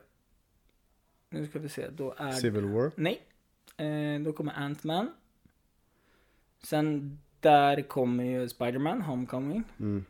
[1.30, 2.92] Nu ska vi se, då är Civil War.
[2.96, 3.22] Nej.
[3.78, 5.12] Eh, då kommer Ant-Man.
[6.64, 9.64] Sen där kommer ju Spider-Man, Homecoming.
[9.80, 10.06] Mm.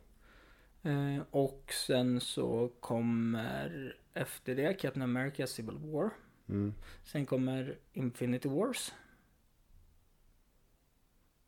[0.84, 6.10] Eh, och sen så kommer efter det Captain America Civil War.
[6.50, 6.74] Mm.
[7.04, 8.94] Sen kommer Infinity Wars.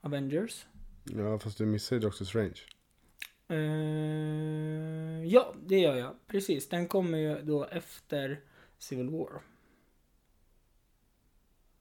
[0.01, 0.65] Avengers.
[1.03, 2.59] Ja, fast du missar ju Doctor Strange.
[3.47, 6.15] Eh, ja, det gör jag.
[6.27, 8.39] Precis, den kommer ju då efter
[8.77, 9.41] Civil War.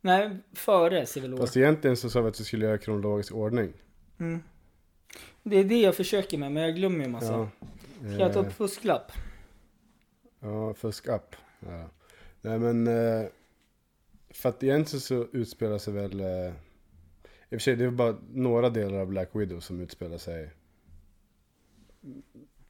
[0.01, 1.39] Nej, före Civil War.
[1.41, 3.73] Fast egentligen så sa vi att vi skulle göra kronologisk ordning.
[4.19, 4.43] Mm.
[5.43, 7.33] Det är det jag försöker med, men jag glömmer ju massa.
[7.33, 7.49] Ja.
[7.99, 9.13] Ska jag ta Eh, upp fusklapp?
[10.41, 11.37] Ja, fusk up.
[11.61, 11.91] Ja.
[12.41, 13.27] Nej men, eh,
[14.31, 16.53] för att egentligen så utspelar sig väl, eh,
[17.51, 20.51] I och för sig, det är bara några delar av Black Widow som utspelar sig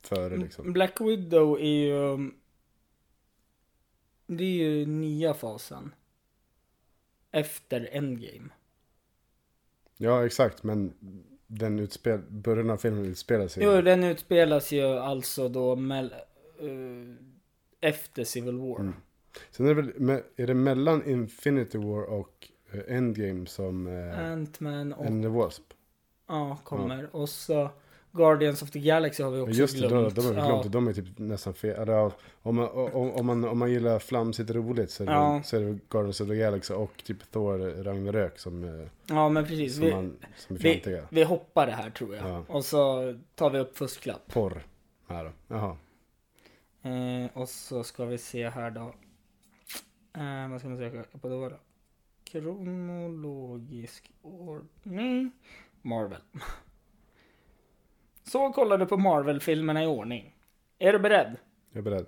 [0.03, 0.73] före liksom.
[0.73, 2.31] Black Widow är ju...
[4.27, 5.95] Det är ju nya fasen.
[7.31, 8.49] Efter Endgame.
[9.97, 10.95] Ja, exakt, men
[11.47, 16.15] den utspel, början av filmen utspelar sig Jo, den utspelas ju alltså då mell,
[16.61, 16.71] eh,
[17.81, 18.81] efter Civil War.
[18.81, 18.95] Mm.
[19.51, 22.49] Sen är det väl, är det mellan Infinity War och
[22.89, 25.07] Endgame som eh, Ant-Man och...
[25.07, 25.63] And the Wasp?
[26.29, 27.17] Ja, kommer.
[27.17, 27.71] Och så
[28.13, 30.15] Guardians of the Galaxy har vi också Just det, då, glömt.
[30.15, 30.47] de har vi ja.
[30.47, 30.73] glömt.
[30.73, 31.81] De är typ nästan fel.
[31.83, 35.13] Eller, ja, om, man, om, om, man, om man gillar flamsigt roligt så är, det,
[35.13, 35.43] Ja.
[35.45, 39.45] så är det Guardians of the Galaxy och typ Thor Ragnarök som, eh, ja, men
[39.45, 39.75] precis.
[39.75, 42.29] som, Vi, man, som är vi, vi hoppar det här tror jag.
[42.29, 42.45] Ja.
[42.49, 44.33] Och så tar vi upp fusklapp.
[44.33, 44.63] Porr.
[45.09, 45.31] Här då.
[45.55, 45.77] Jaha.
[46.83, 48.95] Eh, och så ska vi se här då.
[50.21, 51.49] Eh, vad ska man söka på då?
[51.49, 51.57] då?
[52.31, 55.31] Kronologisk ordning.
[55.83, 56.21] Marvel.
[58.25, 60.35] Så kollar du på Marvel-filmerna i ordning.
[60.79, 61.37] Är du beredd?
[61.71, 62.07] Jag är beredd.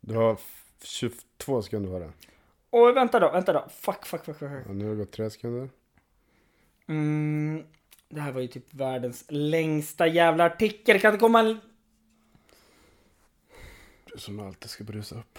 [0.00, 2.12] Du har f- 22 sekunder var det.
[2.70, 3.68] Och vänta då, vänta då.
[3.70, 4.36] Fuck, fuck, fuck.
[4.38, 4.50] fuck.
[4.66, 5.70] Ja, nu har det gått 3 sekunder.
[6.88, 7.64] Mm,
[8.08, 11.00] det här var ju typ världens längsta jävla artikel.
[11.00, 11.58] Kan det komma en...
[14.12, 15.38] Du som alltid ska brusa upp.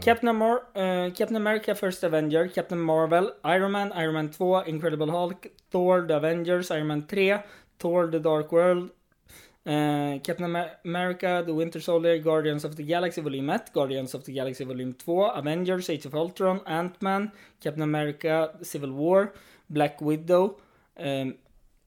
[0.00, 4.64] Captain, Mar- uh, eh, Captain America First Avenger, Captain Marvel, Iron Man, Iron Man 2,
[4.66, 7.34] Incredible Hulk, Thor The Avengers, Iron Man 3,
[7.78, 8.90] Thor The Dark World,
[9.66, 14.32] uh, Captain America The Winter Soldier, Guardians of the Galaxy Volume 1, Guardians of the
[14.32, 19.32] Galaxy Volym 2, Avengers Age of Ultron, Ant-Man, Captain America Civil War,
[19.68, 20.56] Black Widow,
[20.96, 21.34] Um,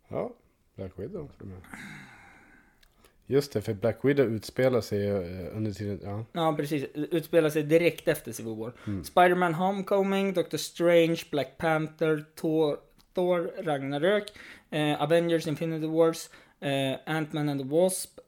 [0.09, 0.29] Ja,
[0.75, 1.29] Black Widow.
[1.41, 1.61] är med.
[3.27, 6.25] Just det, för Black Widow utspelar sig eh, under tiden, ja.
[6.31, 6.85] Ja, precis.
[6.93, 8.73] Utspelar sig direkt efter Civil War.
[9.03, 12.77] Spider-Man Homecoming, Doctor Strange, Black Panther, Thor,
[13.13, 14.23] Thor Ragnarök,
[14.69, 18.19] eh, Avengers Infinity Wars, eh, Ant-Man and the Wasp,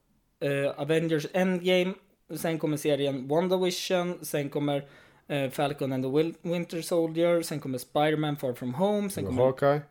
[0.41, 1.93] eh, Avengers Endgame,
[2.35, 4.81] sen kommer serien WandaVision, sen kommer
[5.27, 9.81] eh, Falcon and the Winter Soldier, sen kommer Spider-Man Far From Home, sen kommer Hawkeye.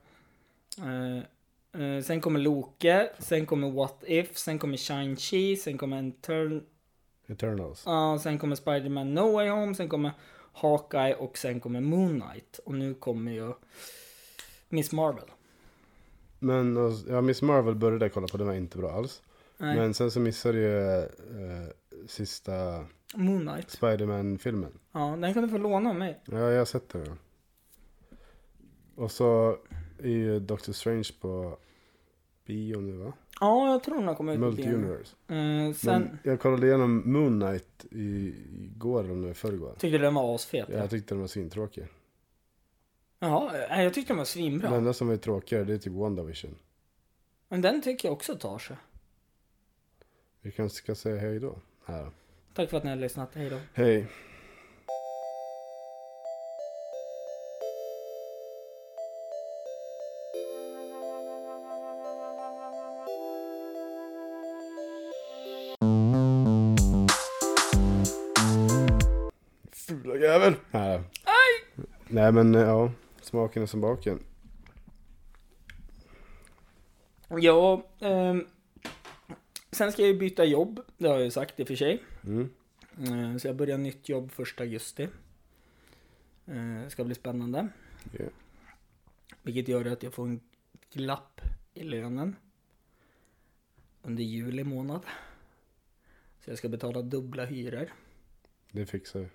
[1.78, 6.62] Eh, sen kommer Loke, sen kommer What If, sen kommer Shang-Chi, sen kommer Etern-
[7.26, 7.82] Eternals.
[7.86, 10.10] Ja, sen kommer Spider-Man No Way Home, sen kommer
[10.52, 12.58] Hawkeye och sen kommer Moon Knight.
[12.64, 13.52] Och nu kommer ju
[14.68, 15.30] Miss Marvel.
[16.38, 16.76] Men
[17.08, 19.22] ja, Miss Marvel började jag kolla på, den var inte bra alls.
[19.58, 21.68] Nej, Men sen så missade jag eh,
[22.06, 22.84] sista
[23.14, 23.70] Moon Knight.
[23.70, 24.78] Spiderman-filmen.
[24.92, 26.20] Ja, den kan du få låna av mig.
[26.24, 27.18] Ja, jag har sett den.
[28.94, 29.56] Och så
[30.02, 31.58] är ju Doctor Strange på
[32.46, 33.12] bio nu va?
[33.40, 34.66] Ja, jag tror den har kommit ut på bio.
[34.66, 35.68] Multi-universe.
[35.68, 38.34] Eh, sen Men jag kollade igenom Moon Knight i,
[38.74, 39.74] igår eller om det var i förrgår.
[39.78, 40.68] tyckte den var asfet.
[40.68, 41.86] Jag tyckte den var svintråkig.
[43.18, 44.70] Jaha, nej, jag tyckte den var svinbra.
[44.70, 46.54] Det enda som är tråkigare det är typ WandaVision.
[47.48, 48.76] Men den tycker jag också tar sig.
[50.40, 51.58] Vi kanske ska säga hej då.
[51.84, 52.10] Här.
[52.54, 53.30] Tack för att ni har lyssnat.
[53.34, 53.58] Hej då.
[53.74, 54.06] Hej.
[72.26, 74.18] Nej men ja, smaken är som baken.
[77.28, 78.46] Ja, ehm,
[79.72, 80.80] sen ska jag ju byta jobb.
[80.98, 82.02] Det har jag ju sagt i och för sig.
[82.24, 82.50] Mm.
[82.98, 85.02] Eh, Så jag börjar nytt jobb första augusti.
[86.46, 87.68] Eh, Det ska bli spännande.
[88.18, 88.24] Ja.
[89.42, 90.40] Vilket gör att jag får en
[90.92, 91.40] glapp
[91.74, 92.36] i lönen.
[94.02, 95.00] Under juli månad.
[96.44, 97.92] Så jag ska betala dubbla hyror.
[98.72, 99.28] Det fixar vi.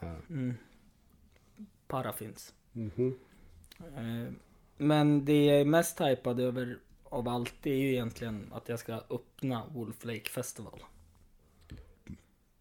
[0.00, 0.20] Här.
[0.30, 0.54] Mm.
[1.88, 2.54] Para finns.
[2.72, 3.18] Mhm.
[3.96, 4.32] Eh,
[4.76, 8.94] Men det jag är mest hypad över av allt är ju egentligen att jag ska
[9.10, 10.80] öppna Wolf Lake Festival.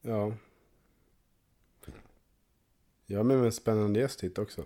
[0.01, 0.33] Ja.
[3.05, 4.65] Jag har med mig en spännande gäst hit också.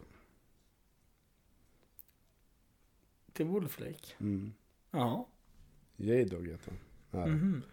[3.33, 4.13] Till Wolf Lake?
[4.19, 4.53] Mm.
[4.91, 5.27] Ja.
[5.95, 7.21] J-Dog heter han.
[7.21, 7.27] Här.
[7.27, 7.63] Mhm.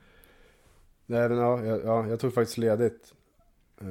[1.06, 3.14] Nej men ja, ja, jag tog faktiskt ledigt.
[3.80, 3.88] Eh,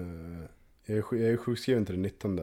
[0.85, 2.39] jag, är, jag är sjukskriven till den 19.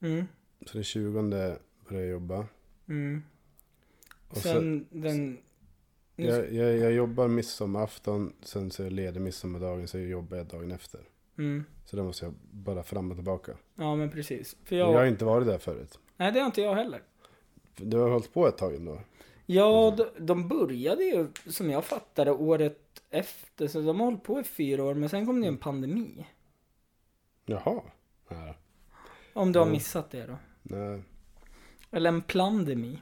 [0.00, 0.26] Mm.
[0.66, 1.58] Så den 20 börjar
[2.02, 2.46] jag jobba.
[2.88, 3.22] Mm.
[4.28, 5.38] Och så, Sen den...
[6.16, 10.36] nu ska- jag, jag, jag jobbar midsommarafton, sen så är jag ledig midsommardagen, så jobbar
[10.36, 11.00] jag dagen efter.
[11.38, 11.64] Mm.
[11.84, 13.52] Så då måste jag bara fram och tillbaka.
[13.74, 14.56] Ja men precis.
[14.64, 14.98] För Jag, jag...
[14.98, 15.98] har inte varit där förut.
[16.16, 17.02] Nej det har inte jag heller.
[17.76, 19.00] Du har hållit på ett tag ändå.
[19.46, 23.68] Ja, de, de började ju som jag fattade året efter.
[23.68, 24.94] Så de har hållit på i fyra år.
[24.94, 26.26] Men sen kom det ju en pandemi.
[27.46, 27.82] Jaha.
[29.32, 29.72] Om du har Mm.
[29.72, 30.36] missat det då.
[30.62, 31.02] Nej.
[31.90, 32.98] Eller en plandemi.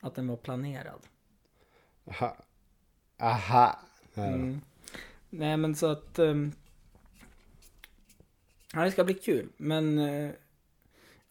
[0.00, 1.00] Att den var planerad.
[2.04, 2.36] Aha.
[3.18, 3.80] Aha.
[4.14, 4.60] Mm.
[5.30, 6.18] Nej men så att...
[6.18, 6.52] Um,
[8.74, 9.48] ja, det ska bli kul.
[9.56, 10.30] Men uh,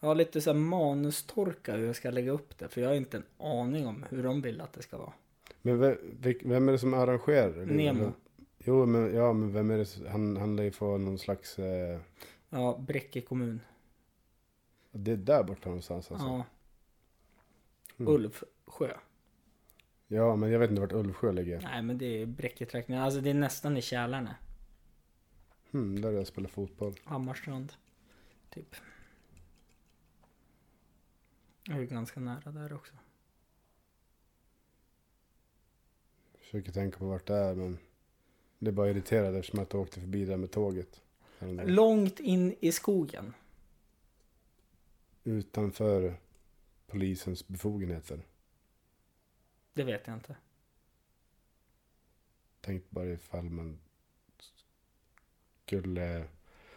[0.00, 2.68] jag har lite så här manustorka hur jag ska lägga upp det.
[2.68, 5.12] För jag har inte en aning om hur de vill att det ska vara.
[5.62, 7.66] Men ve- ve- vem är det som arrangerar?
[7.66, 8.12] Nemo.
[8.64, 10.08] Jo, men, ja, men vem är det?
[10.10, 11.58] Han, han lär ju få någon slags...
[11.58, 12.00] Eh,
[12.54, 13.60] Ja, Bräcke kommun.
[14.90, 16.26] det är där borta någonstans alltså.
[16.26, 16.44] Ja.
[17.98, 18.12] Mm.
[18.12, 18.96] Ulfsjö.
[20.06, 21.60] Ja, men jag vet inte vart Ulvsjö ligger.
[21.60, 22.98] Nej men det är Bräcketrakten.
[22.98, 24.36] Alltså det är nästan i Kälarne.
[25.70, 26.94] Hmm, där jag spelat fotboll.
[27.04, 27.72] Hammarstrand.
[28.50, 28.74] Typ.
[31.64, 32.94] Jag är ganska nära där också.
[36.38, 37.78] Försöker tänka på vart det är, men...
[38.62, 41.00] Det är bara irriterande eftersom att jag åkte förbi där med tåget.
[41.64, 43.34] Långt in i skogen.
[45.24, 46.14] Utanför
[46.86, 48.22] polisens befogenheter.
[49.74, 50.36] Det vet jag inte.
[52.60, 53.78] Tänk bara ifall man
[55.66, 56.24] skulle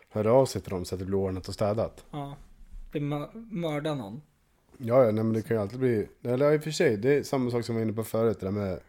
[0.10, 2.06] höra av sig till dem så att det blir ordnat och städat.
[2.12, 2.38] Ja.
[3.34, 4.21] Mörda någon.
[4.78, 6.08] Ja, ja, nej, men det kan ju alltid bli...
[6.21, 8.39] Eller i och för sig, det är samma sak som jag var inne på förut.
[8.39, 8.80] Det där med,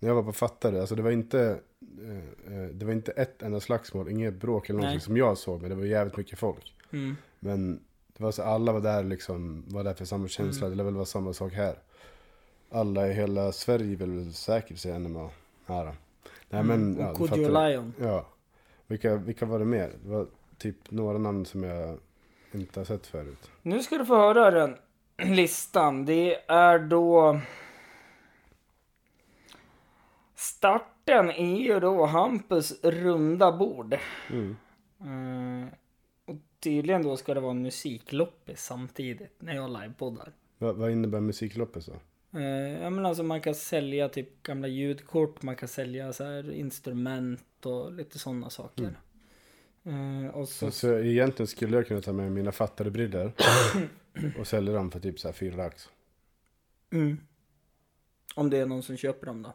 [0.00, 1.60] när jag var på Fattare, alltså det var inte...
[2.02, 5.04] Eh, eh, det var inte ett enda slagsmål, inget bråk eller någonting Nej.
[5.04, 5.60] som jag såg.
[5.60, 6.74] Men det var jävligt mycket folk.
[6.92, 7.16] Mm.
[7.40, 7.80] Men
[8.16, 10.66] det var så alla var där liksom, var där för samma känsla.
[10.66, 10.78] Mm.
[10.78, 11.74] Det väl vara samma sak här.
[12.70, 15.30] Alla i hela Sverige vill säkert säga NMA
[15.66, 15.84] här.
[15.84, 15.92] då.
[16.48, 17.00] Nej men, Mm.
[17.00, 17.48] ja, du.
[17.48, 17.92] Lion.
[18.00, 18.26] Ja.
[18.86, 19.92] Vilka, vilka var det mer?
[20.02, 20.26] Det var
[20.58, 21.98] typ några namn som jag
[22.52, 23.50] inte har sett förut.
[23.62, 24.76] Nu ska du få höra den
[25.36, 26.04] listan.
[26.04, 27.40] Det är då...
[30.40, 33.96] Starten är ju då Hampus runda bord.
[34.30, 34.56] Mm.
[35.00, 35.68] Eh,
[36.24, 40.32] och tydligen då ska det vara en musikloppis samtidigt när jag livepoddar.
[40.58, 41.92] Vad, vad innebär musikloppet så?
[42.34, 46.52] Uh, ja men alltså man kan sälja typ gamla ljudkort, man kan sälja så här
[46.52, 48.98] instrument och lite sådana saker.
[49.84, 53.32] Eh, och så, Så, så egentligen skulle jag kunna ta med mina fattade brillor
[54.38, 55.88] och sälja dem för typ så här fyra lax.
[56.90, 57.20] mm.
[58.34, 59.52] Om det är någon som köper dem då.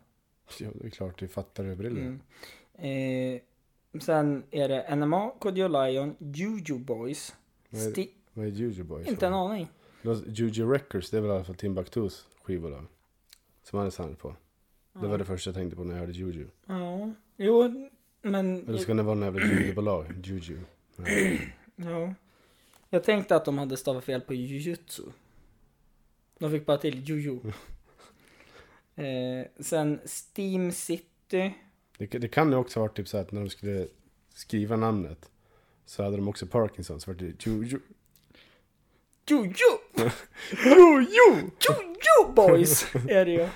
[0.59, 2.01] Ja, det är klart det är fattade brillor.
[2.77, 3.35] Mm.
[3.35, 3.41] Eh,
[4.01, 7.35] sen är det NMA, Kodjo Lion, Juju Boys.
[7.69, 9.07] Vad är- Sti- Vad är Juju Boys?
[9.07, 9.67] inte en aning.
[10.27, 12.85] Juju Records, det är väl i alla fall Timbuktus skivbolag.
[13.63, 14.35] Som han är signad på.
[14.93, 16.47] Det var det första jag tänkte på när jag hörde Juju.
[16.65, 17.89] Ja, jo,
[18.21, 18.67] men...
[18.69, 20.05] Eller ska det vara någon jävla judobolag?
[20.23, 20.59] Juju.
[21.75, 22.13] Ja.
[22.89, 25.03] Jag tänkte att de hade stavat fel på jujutsu.
[26.39, 27.39] De fick bara till juju.
[28.95, 31.53] eh, sen Steam City.
[31.97, 33.87] Det, det kan ju också ha varit typ så att när de skulle
[34.33, 35.29] skriva namnet
[35.85, 36.99] så hade de också Parkinson.
[36.99, 37.79] Så var det Juju.
[39.29, 39.53] Juju!
[40.65, 41.05] Juju!
[41.59, 42.95] Juju boys!
[43.09, 43.49] är det ju.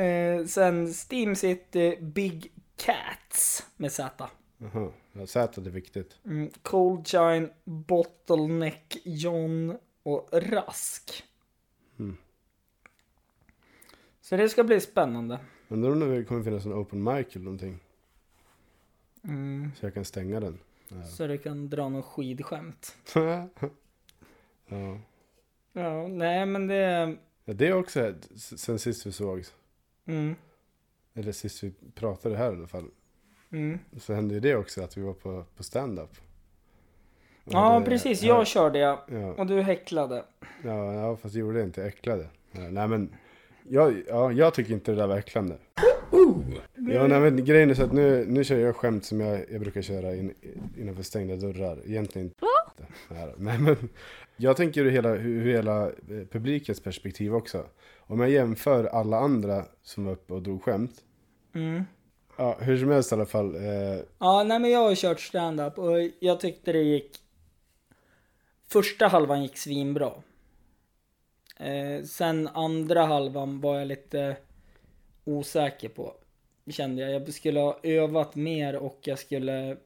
[0.00, 4.28] Eh, sen Steam City Big Cats med Z.
[4.58, 4.92] Jaha.
[5.12, 6.18] Ja, Z är viktigt.
[6.24, 11.24] Mm, Cold Shine, Bottleneck, John och Rask.
[11.98, 12.16] Mm.
[14.30, 15.38] Så det ska bli spännande.
[15.68, 17.78] Undrar om det kommer finnas en open mic eller någonting.
[19.24, 19.70] Mm.
[19.76, 20.58] Så jag kan stänga den.
[20.88, 21.02] Ja.
[21.04, 22.96] Så du kan dra någon skidskämt.
[23.14, 23.48] ja.
[25.72, 27.16] Ja, nej men det...
[27.44, 27.52] ja.
[27.52, 29.54] Det är också sen sist vi sågs.
[30.06, 30.34] Mm,
[31.14, 32.90] Eller sist vi pratade här i alla fall.
[33.50, 33.78] mm.
[33.98, 36.10] Så hände ju det också att vi var på, på stand-up.
[37.44, 38.22] Och Ja, hade- precis.
[38.22, 39.04] ja, Jag körde ja.
[39.08, 40.24] Ja, Och du häcklade.
[40.64, 41.80] ja, ja, fast gjorde jag inte.
[41.80, 42.28] Jag äcklade.
[42.52, 43.14] Ja, nej men,
[43.68, 45.56] jag, ja, jag tycker inte det där var äcklande.
[46.92, 49.60] Ja, nej, men grejen är så att nu, nu kör jag skämt som jag, jag
[49.60, 50.34] brukar köra in,
[50.78, 51.78] innanför stängda dörrar.
[51.86, 52.46] Egentligen inte.
[53.36, 53.76] Nej, men
[54.36, 57.66] jag tänker ur hela, hur hela eh, publikens perspektiv också.
[57.98, 60.92] Om jag jämför alla andra som var uppe och drog skämt.
[61.54, 61.82] Mm.
[62.36, 63.54] Ja, hur som helst i alla fall.
[63.54, 67.16] Eh, Ja, nej men jag har kört stand-up och jag tyckte det gick...
[68.68, 70.12] Första halvan gick svinbra.
[71.60, 74.36] Eh, sen andra halvan var jag lite
[75.24, 76.14] osäker på.
[76.66, 77.10] Kände jag.
[77.12, 79.76] Jag skulle ha övat mer och jag skulle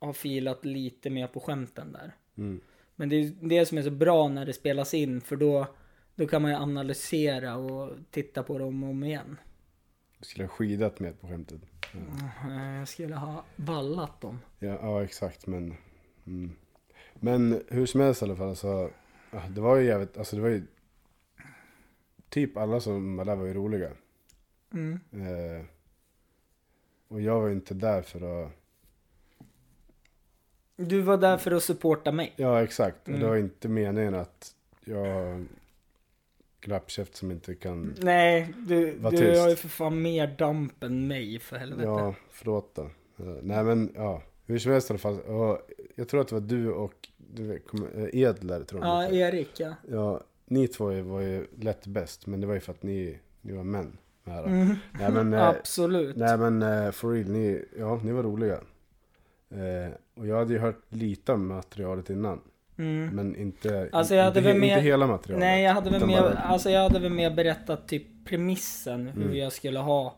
[0.00, 2.12] ha filat lite mer på skämten där.
[2.38, 2.60] mm.
[2.96, 5.66] Men det är det som är så bra när det spelas in för då,
[6.14, 9.36] då kan man ju analysera och titta på dem om igen.
[10.18, 11.60] Jag skulle ha skidat med på skämtet.
[11.94, 14.38] Eh, Jag skulle ha vallat dem.
[14.58, 15.74] Ja, ja exakt men.
[16.26, 16.52] Mm.
[17.14, 18.90] Men hur som helst i alla fall så.
[19.30, 20.62] Ja, det var ju jävligt, alltså det var ju.
[22.30, 23.90] Typ alla som var där var ju roliga.
[24.72, 25.00] Mm.
[25.12, 25.64] Eh,
[27.08, 28.50] och jag var ju inte där för att.
[30.76, 32.32] Du var där för att supporta mig.
[32.36, 33.02] Ja exakt.
[33.02, 33.20] Och Mm.
[33.20, 34.54] det var inte meningen att
[34.84, 35.44] jag.
[36.60, 37.94] glappkäft som inte kan...
[38.00, 39.40] Nej, du, Var du tyst.
[39.40, 41.82] har ju för fan mer damp än mig för helvete.
[41.88, 42.82] Ja, förlåt då.
[42.82, 45.20] Eh, Nej men ja, hur som helst i alla fall.
[45.20, 45.60] Och
[45.94, 47.62] jag tror att det var du och du vet,
[47.94, 49.04] eh, Edler tror jag.
[49.04, 49.10] Ja.
[49.28, 49.74] Erik ja.
[49.88, 50.20] ja,
[50.50, 52.26] ni två var ju- lätt bäst.
[52.26, 53.96] Men det var ju för att ni, ni var män.
[54.26, 54.44] Här.
[54.44, 54.74] Mm.
[55.00, 56.16] Nej men, eh, Absolut.
[56.16, 58.60] nej, men eh, for real, ni, ja, ni var roliga.
[59.50, 62.40] Eh, och jag hade ju hört lite om materialet innan.
[62.78, 63.06] Mm.
[63.14, 65.40] Men inte, Alltså, jag hade inte, väl inte mer- hela materialet.
[65.40, 69.22] Nej, jag hade väl mer, bara- alltså jag hade väl mer berättat typ premissen hur
[69.24, 69.36] Mm.
[69.36, 70.16] jag skulle ha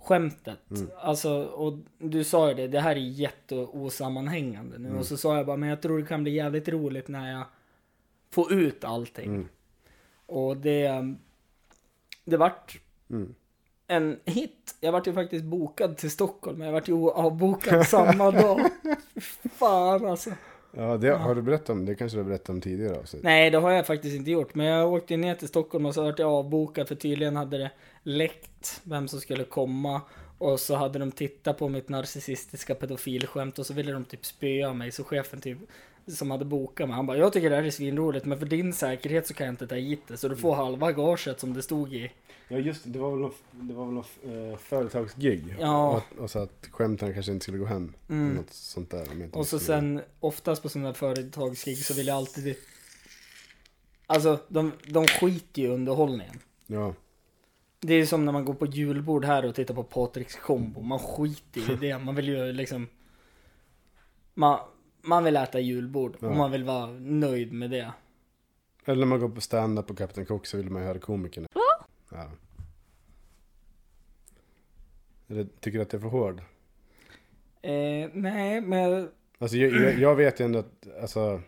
[0.00, 0.70] skämtet.
[0.70, 0.88] Mm.
[0.98, 4.88] Alltså, och du sa ju det, det här är jätteosammanhängande nu.
[4.88, 4.98] Mm.
[4.98, 7.44] Och så sa jag bara, men jag tror det kan bli jävligt roligt när jag
[8.30, 9.48] får ut allting.
[10.26, 11.14] Och det,
[12.24, 13.34] det vart Mm.
[13.86, 14.74] en hit.
[14.80, 18.60] Jag vart ju faktiskt bokad till Stockholm, men jag vart ju avbokad samma dag.
[19.56, 20.30] Fan alltså.
[20.72, 21.94] Ja, det, har du berättat om det?
[21.94, 23.22] kanske du har berättat om tidigare avsnitt?
[23.22, 24.54] Nej, det har jag faktiskt inte gjort.
[24.54, 27.70] Men jag åkte ner till Stockholm och så vart jag avbokad för tydligen hade det
[28.02, 30.00] läckt vem som skulle komma.
[30.38, 34.72] Och så hade de tittat på mitt narcissistiska pedofilskämt och så ville de typ spöa
[34.72, 34.92] mig.
[34.92, 35.58] Så chefen typ
[36.08, 38.72] som hade bokat mig, han bara jag tycker det här är svinroligt men för din
[38.72, 40.16] säkerhet så kan jag inte ta hit det.
[40.16, 42.12] Så du får halva gaget som det stod i.
[42.48, 45.56] Ja just det, var väl något, det var väl något eh, företagsgig.
[45.60, 46.02] Ja.
[46.12, 47.92] Och, och så att skämten kanske inte skulle gå hem.
[48.08, 48.34] Mm.
[48.34, 49.28] Något sånt där.
[49.32, 52.56] Och så sen oftast på sådana här företagsgig så vill jag alltid
[54.06, 56.38] Alltså de, de skiter ju i underhållningen.
[56.66, 56.94] Ja.
[57.80, 60.82] Det är som när man går på julbord här och tittar på Patriks kombo.
[60.82, 61.98] Man skiter i det.
[61.98, 62.88] Man vill ju liksom...
[64.34, 64.60] Man,
[65.06, 66.28] man vill äta julbord Ja.
[66.28, 67.92] och man vill vara nöjd med det.
[68.84, 71.48] Eller när man går på stand-up på Kapten Cook så vill man ju höra komikerna.
[72.10, 72.30] Ja.
[75.28, 76.40] Eller tycker du att det är för hård?
[77.62, 79.08] Eh, nej, men...
[79.38, 81.40] Alltså jag, jag, jag vet ju ändå att, alltså.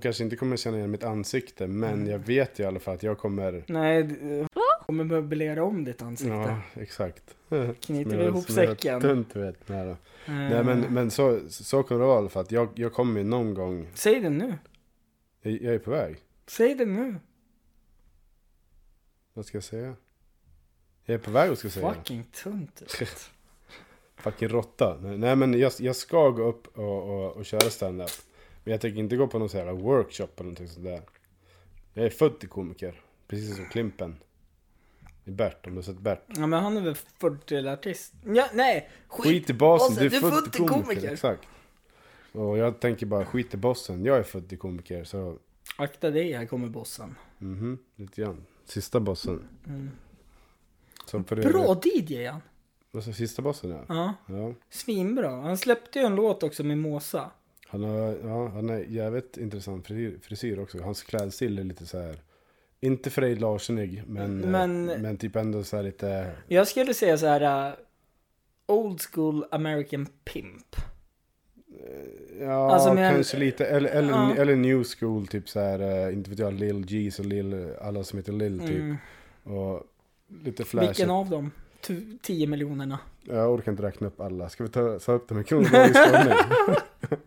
[0.00, 3.02] Kanske inte kommer känna igen mitt ansikte, men jag vet ju i alla fall att
[3.02, 3.64] jag kommer.
[3.68, 4.46] Nej, d-
[4.86, 6.34] kommer möblera om ditt ansikte.
[6.34, 7.36] Ja, exakt.
[7.80, 9.00] Knyter vi ihop säcken.
[9.00, 9.68] Tunt vet.
[9.68, 9.90] Nej, då.
[9.90, 12.42] Eh, Nej men, men så, så kommer det vara fall.
[12.42, 13.86] Att jag, jag kommer ju någon gång.
[13.94, 14.54] Säg det nu.
[15.42, 16.16] Jag, jag är på väg.
[16.46, 17.16] Säg det nu.
[19.32, 19.96] Vad ska jag säga?
[21.04, 21.94] Jag är på väg och ska säga.
[21.94, 22.82] Fucking tunt.
[24.16, 24.98] Fucking råtta.
[25.00, 28.10] Nej men jag, jag ska gå upp och, och, och köra stand-up.
[28.64, 31.02] Men jag tänker inte gå på någon sån här workshop eller någonting sånt där.
[31.94, 33.00] Jag är född till komiker.
[33.28, 34.16] Precis som Klimpen.
[35.26, 36.24] Är Bert, om du har sett Bert.
[36.28, 38.14] Ja men han är väl född till artist?
[38.24, 38.90] Ja, nej!
[39.08, 41.12] Skit i basen, bossen, du är född till komiker.
[41.12, 41.42] Exakt.
[42.32, 44.04] Och jag tänker bara skit i bossen.
[44.04, 45.38] Jag är född till komiker så
[45.78, 47.14] Akta dig, här kommer bossen.
[47.38, 48.44] mhm, lite grann.
[48.64, 49.48] Sista bossen.
[49.66, 49.90] Mm.
[51.28, 52.40] Bra DJ han.
[52.94, 53.84] Alltså sista bossen ja.
[53.88, 54.54] Ja, ja.
[54.70, 55.30] svinbra.
[55.30, 57.30] Han släppte ju en låt också med Måsa.
[57.68, 60.82] Han har, ja, han har jävligt intressant frisyr, frisyr också.
[60.82, 62.16] Hans klädstil är lite så här.
[62.80, 66.32] Inte Frej Larsenig, men, men, Men- men typ ändå så lite...
[66.48, 67.68] Jag skulle säga så här.
[67.70, 67.74] uh,
[68.66, 70.76] old school American Pimp.
[72.40, 73.66] Ja, Alltså, kanske lite.
[73.66, 74.34] Eller, eller, Ja.
[74.36, 76.06] eller new school, typ så här.
[76.08, 78.70] eh, Inte vet jag, Lil G's och Lil, alla som heter Lil typ.
[78.80, 78.96] Mm.
[79.44, 79.82] Och
[80.44, 80.90] lite flashigt.
[80.98, 81.50] Vilken av dem?
[81.80, 82.98] Tu- 10 miljonerna.
[83.24, 84.48] Jag orkar inte räkna upp alla.
[84.48, 86.34] Ska vi ta, ta upp dem i kronologisk ordning?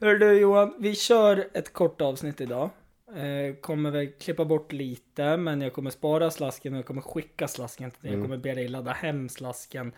[0.00, 2.70] Hör du Johan, vi kör ett kort avsnitt idag.
[3.16, 7.48] Eh, kommer väl klippa bort lite, men jag kommer spara slasken och jag kommer skicka
[7.48, 8.10] slasken till dig.
[8.10, 8.26] Jag Mm.
[8.28, 9.92] kommer be dig ladda hem slasken.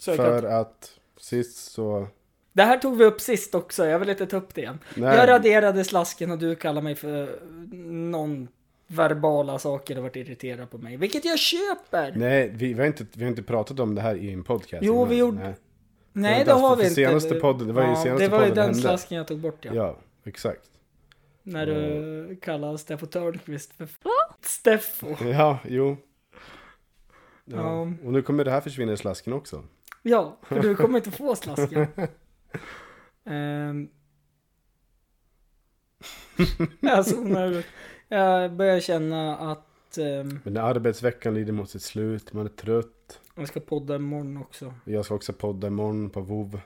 [0.00, 0.52] Så För kan...
[0.60, 2.06] att sist så...
[2.52, 4.78] Det här tog vi upp sist också, jag vill inte ta upp det igen.
[4.94, 7.40] Nej, Jag raderade slasken och du kallar mig för
[7.92, 8.48] någon
[8.86, 10.96] verbala saker och varit irriterad på mig.
[10.96, 12.10] Vilket jag köper!
[12.10, 14.44] Nej, nej vi, vi, har inte, vi har inte pratat om det här i en
[14.44, 14.82] podcast.
[14.84, 15.08] Jo, innan.
[15.08, 15.54] vi gjorde-
[16.12, 16.34] Nej.
[16.34, 16.94] det inte alls, har vi inte.
[16.94, 18.80] senaste podden- det var ju senaste Det var ju podden den hände.
[18.80, 19.70] slasken jag tog bort ja.
[19.74, 20.70] Ja, exakt.
[21.52, 23.88] När du kallar Steffo Törnqvist för
[24.40, 25.24] Steffo.
[25.24, 25.96] Ja, jo.
[27.44, 27.56] Ja.
[27.56, 27.80] Ja.
[28.04, 29.64] Och nu kommer det här försvinna i slasken också.
[30.02, 31.86] Ja, för du kommer inte få slasken.
[33.24, 33.88] um,
[37.04, 37.66] zonar ut.
[38.08, 43.20] Jag börjar känna att um, Men när arbetsveckan lider mot sitt slut, man är trött.
[43.34, 44.74] jag ska podda imorgon också.
[44.84, 46.60] Jag ska också podda imorgon på WoW.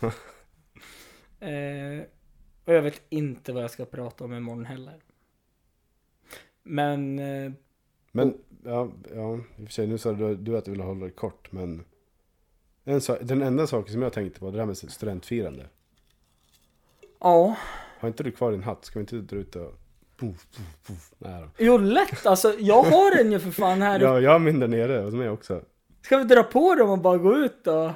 [1.40, 2.02] Eh,
[2.64, 4.94] och jag vet inte vad jag ska prata om imorgon heller.
[6.62, 7.52] Men eh,
[8.12, 11.04] Men, ja, ja, i och för sig, nu sa du, du att du ville hålla
[11.04, 11.84] det kort, men...
[12.84, 15.66] En sak, den enda saken som jag tänkte på, det där med studentfirande.
[17.20, 17.56] ja,
[18.00, 18.84] Har inte du kvar din hatt?
[18.84, 19.74] Ska vi inte dra ut och...
[20.16, 21.12] Puff, puff, puff.
[21.18, 21.48] Nej då.
[21.58, 22.54] jo lätt alltså.
[22.58, 24.00] Jag har den ju för fan här.
[24.00, 25.62] Ja, jag har min där nere, hos mig också.
[26.02, 27.90] Ska vi dra på dem och bara gå ut och...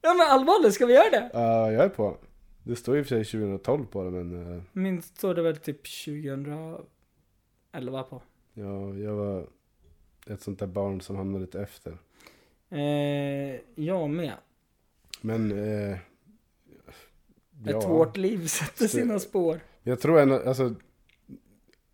[0.00, 1.30] Ja men allvarligt, ska vi göra det?
[1.32, 2.16] Ja, jag är på.
[2.64, 5.42] Det står ju i och för sig 2012 på det men eh, Minst står det
[5.42, 8.22] väl typ 2011 på.
[8.54, 9.46] ja, jag var
[10.26, 11.98] ett sånt där barn som hamnade lite efter.
[12.70, 14.34] Eh, jag med.
[15.20, 15.98] Men eh,
[17.66, 19.60] Ett hårt liv sätter sina spår.
[19.82, 20.74] Jag tror ändå, alltså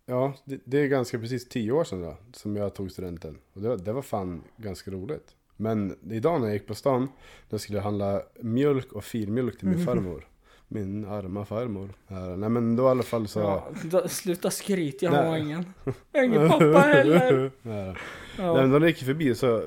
[0.05, 3.37] Ja, det, det är ganska precis tio år sedan då, som jag tog studenten.
[3.53, 5.35] Och det, var- det var fan ganska roligt.
[5.57, 7.07] Men idag när jag gick på stan,
[7.49, 9.85] då skulle jag handla mjölk och filmjölk till min Mhm.
[9.85, 10.27] farmor.
[10.73, 11.89] Min arma farmor.
[12.07, 12.37] Här.
[12.37, 13.39] Nej men då i alla fall så...
[13.39, 15.29] Ja, då, sluta skryt, jag Nej.
[15.29, 15.65] har ingen.
[16.11, 17.51] Jag har ingen pappa heller.
[17.61, 17.95] Nej,
[18.37, 18.53] Ja.
[18.53, 19.63] Nej, men de gick förbi så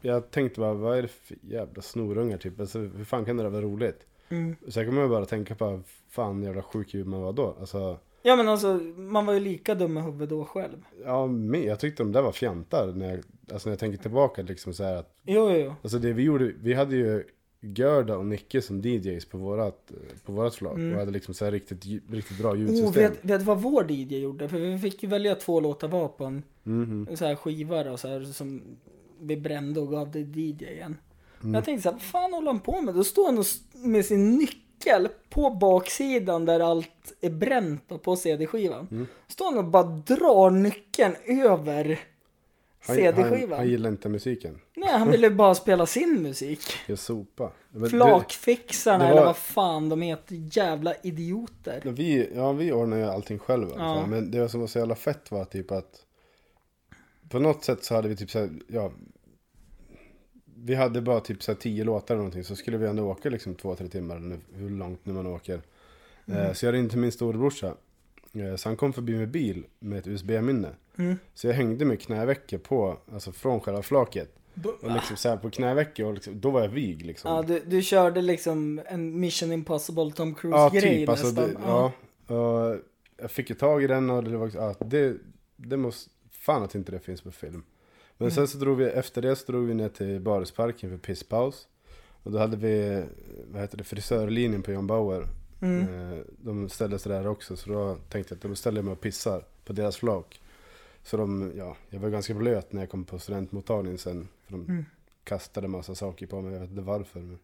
[0.00, 2.60] jag tänkte bara, vad är det för jävla snorungar typ?
[2.60, 4.06] Alltså, hur fan kan det där vara roligt?
[4.28, 4.56] Mm.
[4.68, 5.80] Sen kommer jag bara tänka på,
[6.10, 7.56] fan jävla sjuk hur man var då.
[7.60, 10.76] Alltså, ja men alltså, man var ju lika dum i huvudet då själv.
[11.04, 13.20] ja, men jag tyckte de där var fjantar när jag,
[13.52, 15.74] alltså när jag tänker tillbaka liksom så här att, Jo, jo, jo.
[15.82, 17.24] alltså det vi gjorde, vi hade ju
[17.76, 19.92] Görda och Nicke som DJs på vårat,
[20.24, 20.92] på vårat flak Mm.
[20.92, 22.92] och hade liksom så riktigt, riktigt bra Oh, ljudsystem.
[22.92, 24.48] vet, vet du vad vår DJ gjorde?
[24.48, 27.08] För vi fick ju välja två låtar var på en Mhm.
[27.16, 28.62] så här skiva då, så här, som
[29.20, 30.96] vi brände och gav till DJen.
[31.42, 31.54] Mm.
[31.54, 32.94] Jag tänkte så här, vad fan håller han på med?
[32.94, 33.44] Då står han
[33.90, 38.88] med sin nyckel på baksidan där allt är bränt på CD-skivan.
[38.90, 39.06] Mm.
[39.28, 42.00] Står han och bara drar nyckeln över
[42.86, 43.58] Han, han, CD-skivan.
[43.58, 44.60] han gillar inte musiken.
[44.76, 46.60] Nej, han ville bara spela sin musik.
[46.86, 47.52] Jag sopa.
[47.70, 51.80] Men det- Flakfixarna det var- eller vad fan de heter, jävla idioter.
[51.84, 53.72] Vi, ja, vi ordnar ju allting själva.
[53.76, 54.06] Ja.
[54.06, 56.06] Men det som var så jävla fett var typ att
[57.28, 58.92] på något sätt så hade vi typ så här, ja.
[60.56, 62.44] Vi hade bara typ så här tio låtar eller någonting.
[62.44, 64.38] Så skulle vi ändå åka liksom två, tre timmar.
[64.54, 65.62] Hur långt nu man åker.
[66.26, 67.74] Eh, så jag ringde till min storebrorsa.
[68.34, 70.68] Eh, så han kom förbi med bil med ett USB-minne.
[70.98, 71.16] Mm.
[71.34, 74.34] Så jag hängde med knävecket på, alltså från själva flaket.
[74.82, 77.30] Och liksom så på knävecket och liksom, då var jag vig liksom.
[77.30, 80.34] Ja, du, du körde liksom en Mission Impossible Tom Ja,
[80.70, 81.08] Cruise-grej typ.
[81.08, 81.44] Alltså, nästan.
[81.44, 81.92] det, ja.
[82.36, 82.76] Och
[83.16, 85.16] jag fick ju tag i den och det var ja, det,
[85.56, 87.62] det måste, fan att inte det finns på film.
[88.18, 88.30] Men Mm.
[88.34, 91.68] sen så drog vi, efter det så drog vi ner till Barisparken för pisspaus.
[92.22, 93.04] Och då hade vi,
[93.52, 95.26] vad heter det, frisörlinjen på John Bauer.
[95.64, 96.12] Mm.
[96.12, 99.00] Eh, De ställde sig där också så då tänkte jag att de ställer mig och
[99.00, 100.40] pissar på deras flak.
[101.02, 104.28] Så de, ja, jag var ganska blöt när jag kom på studentmottagningen sen.
[104.44, 104.84] För de Mm.
[105.24, 107.20] kastade massa saker på mig, jag vet inte varför.
[107.20, 107.38] Men,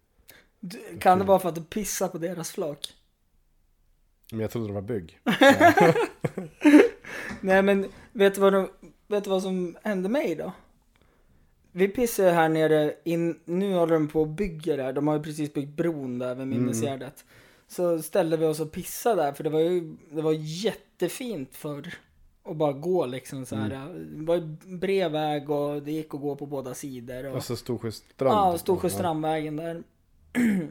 [0.60, 2.94] Du, kan det vara för att du pissar på deras flak?
[4.32, 5.20] men jag trodde det var bygg.
[7.40, 8.68] Nej men, vet du vad, de,
[9.06, 10.52] vet du vad som hände mig då?
[11.72, 15.22] Vi pissade här nere, in, nu håller de på och bygger där, de har ju
[15.22, 17.24] precis byggt bron där vid minnesgärdet.
[17.70, 21.94] Så ställde vi oss och pissade där, för det var ju det var jättefint för
[22.44, 23.68] att bara gå liksom så här.
[24.18, 24.40] Det var ju
[24.76, 27.26] bred väg och det gick att gå på båda sidor.
[27.26, 27.34] Och...
[27.34, 28.32] Alltså Storsjöstrand.
[28.34, 29.82] Ja, Storsjöstrandvägen där.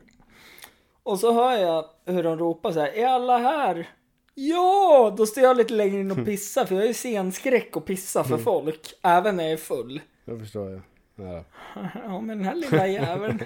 [1.04, 3.90] och så hör jag hur de ropar så här, är alla här?
[4.36, 5.14] Ja!
[5.18, 8.24] Då står jag lite längre in och pissar för jag är ju scenskräck och pissa
[8.24, 8.94] för folk.
[9.02, 10.02] Även när jag är full.
[10.26, 10.82] Jag förstår jag.
[11.16, 11.44] Ja.
[12.06, 13.40] Ja men den här lilla jäveln.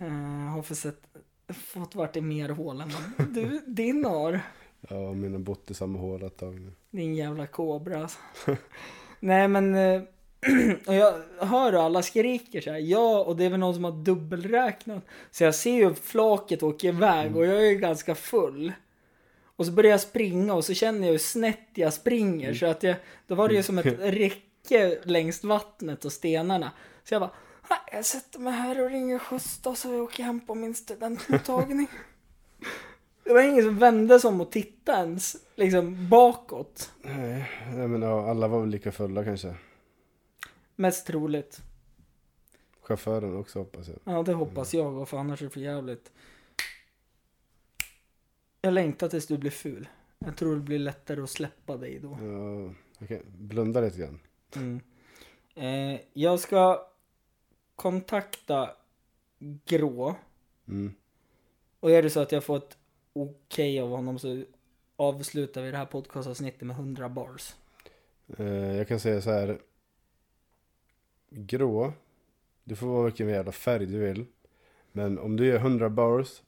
[0.00, 0.08] Uh,
[0.54, 1.00] har för sett,
[1.54, 4.40] fått varit i mer hål än vad du, din har.
[4.88, 6.72] Ja, min har bott i samma hål ett tag nu.
[6.90, 8.18] Din jävla kobra alltså.
[9.20, 10.02] Nej men, eh,
[10.86, 12.78] och jag hör hur alla skriker så här.
[12.78, 15.04] Ja, och det är väl någon som har dubbelräknat.
[15.30, 18.72] Så jag ser ju flaket åka iväg och jag är ju ganska full.
[19.56, 22.54] Och så börjar jag springa och så känner jag hur snett jag springer.
[22.54, 26.72] Så att jag, då var det ju som ett räcke längs vattnet och stenarna.
[27.04, 27.36] Så jag bara, "Nej,
[27.92, 31.88] jag sätter mig här och ringer skjuts då så jag åker hem på min studentmottagning.
[33.24, 36.92] Det var ingen som vände sig om och tittade ens, liksom bakåt.
[37.02, 39.54] Nej, nej men ja, alla var väl lika fulla kanske.
[40.76, 41.62] Mest troligt.
[42.82, 43.98] Chauffören också hoppas jag.
[44.04, 46.12] Ja, det hoppas jag och för annars är det för jävligt.
[48.60, 49.88] Jag längtar tills du blir ful.
[50.18, 52.18] Jag tror det blir lättare att släppa dig då.
[52.20, 53.22] Ja, okej.
[53.26, 54.20] Blunda lite grann.
[54.54, 54.80] Mm.
[55.54, 56.86] Eh, jag ska
[57.76, 58.70] kontakta
[59.38, 60.16] Grå.
[60.68, 60.94] Mm.
[61.80, 62.76] Och är det så att jag får ett
[63.12, 64.42] okej av honom så
[64.96, 67.54] avslutar vi det här podcastavsnittet med 100 bars.
[68.38, 69.58] Eh, jag kan säga så här.
[71.30, 71.92] Grå.
[72.64, 74.26] Du får vara vilken jävla färg du vill.
[74.92, 76.42] Men om du gör 100 bars.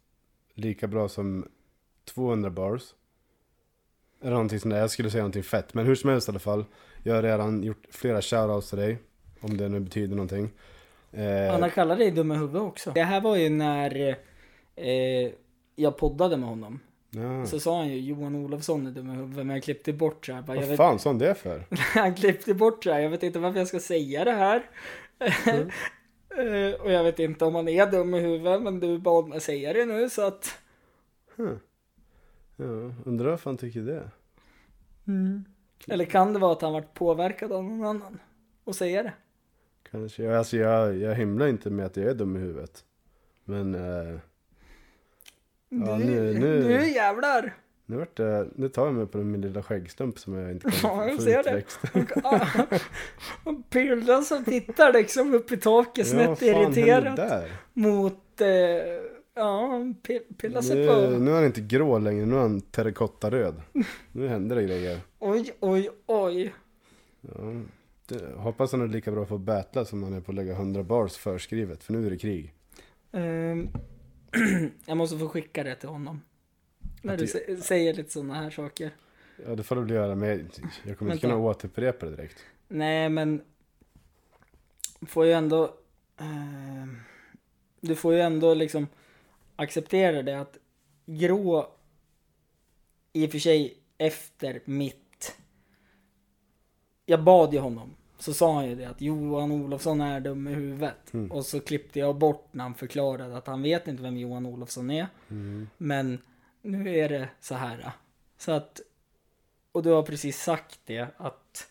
[0.55, 1.49] Lika bra som
[2.05, 2.95] 200 bars.
[4.20, 4.81] Eller någonting sånt där.
[4.81, 5.74] Jag skulle säga någonting fett.
[5.74, 6.64] Men hur som helst i alla fall.
[7.03, 8.99] Jag har redan gjort flera shoutouts till dig.
[9.41, 10.51] Om det nu betyder någonting.
[11.12, 12.90] Eh, Han har kallat dig dum i huvudet också.
[12.90, 14.16] Det här var ju när
[14.76, 15.30] eh,
[15.76, 16.80] jag poddade med honom.
[17.11, 17.46] ja.
[17.46, 20.32] Så sa han ju Johan Olofsson är dum i huvudet men jag klippte bort så
[20.32, 20.42] här.
[20.42, 21.64] Bara, Vad vet, fan sa han det för?
[21.94, 23.00] han klippte bort så här.
[23.00, 24.62] Jag vet inte varför jag ska säga det här.
[26.30, 29.40] Eh, och jag vet inte om han är dum i huvudet men du bad mig
[29.40, 30.59] säga det nu så att
[32.56, 32.64] Ja,
[33.04, 34.11] undrar varför han tycker det.
[35.06, 35.44] Mm.
[35.88, 38.18] Eller kan det vara att han varit påverkad av någon annan?
[38.64, 39.12] Och säga det?
[39.91, 40.22] Kanske.
[40.22, 42.84] Jag, alltså jag, jag himlar inte med att jag är dum i huvudet.
[43.45, 44.18] Men eh,
[45.70, 47.55] Ja, nu, nu- nu, nu- jävlar!
[47.86, 50.91] nu, vart det, nu tar jag mig på min lilla skäggstump som jag inte kan
[50.91, 51.51] Ja, jag ser det.
[51.51, 51.78] utväxt.
[53.45, 58.49] Och Pirlan som tittar liksom upp i taket snett hände irriterat mot, eh,
[59.34, 59.80] ja,
[60.39, 60.95] pillar sig Nu, på.
[61.18, 63.62] nu är han inte grå längre, nu är han terrakottaröd.
[64.12, 64.99] Nu händer det grejer.
[65.18, 66.55] Oj, oj, oj.
[67.20, 67.30] Ja,
[68.09, 70.52] det, hoppas han är lika bra på att battla som han är på att lägga
[70.52, 72.54] 100 bars förskrivet, för nu är det krig.
[73.12, 73.68] Ehm,
[74.86, 76.20] jag måste få skicka det till honom.
[77.02, 78.90] När Att du sä- säger lite sådana här saker.
[79.46, 80.40] Ja, det får du väl göra, men jag-
[80.86, 82.38] jag kommer inte kunna återupprepa det direkt.
[82.68, 83.42] Nej, men
[85.06, 85.74] får ju ändå...
[86.16, 86.96] ehm,
[87.80, 88.86] du får ju ändå liksom
[89.56, 90.59] acceptera det att
[91.06, 91.72] grå
[93.12, 95.36] i och för sig efter mitt...
[97.06, 97.94] Jag bad ju honom.
[98.19, 101.14] Så sa han ju det att Johan Olofsson är dum i huvudet.
[101.14, 101.33] Mm.
[101.33, 104.91] Och så klippte jag bort när han förklarade att han vet inte vem Johan Olofsson
[104.91, 105.07] är.
[105.31, 105.69] Mm.
[105.77, 106.19] Men
[106.62, 107.93] nu är det så här.
[108.39, 108.81] Så att,
[109.73, 111.71] och du har precis sagt det att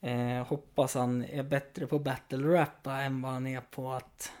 [0.00, 4.32] eh, hoppas han är bättre på battle rappa än vad han är på att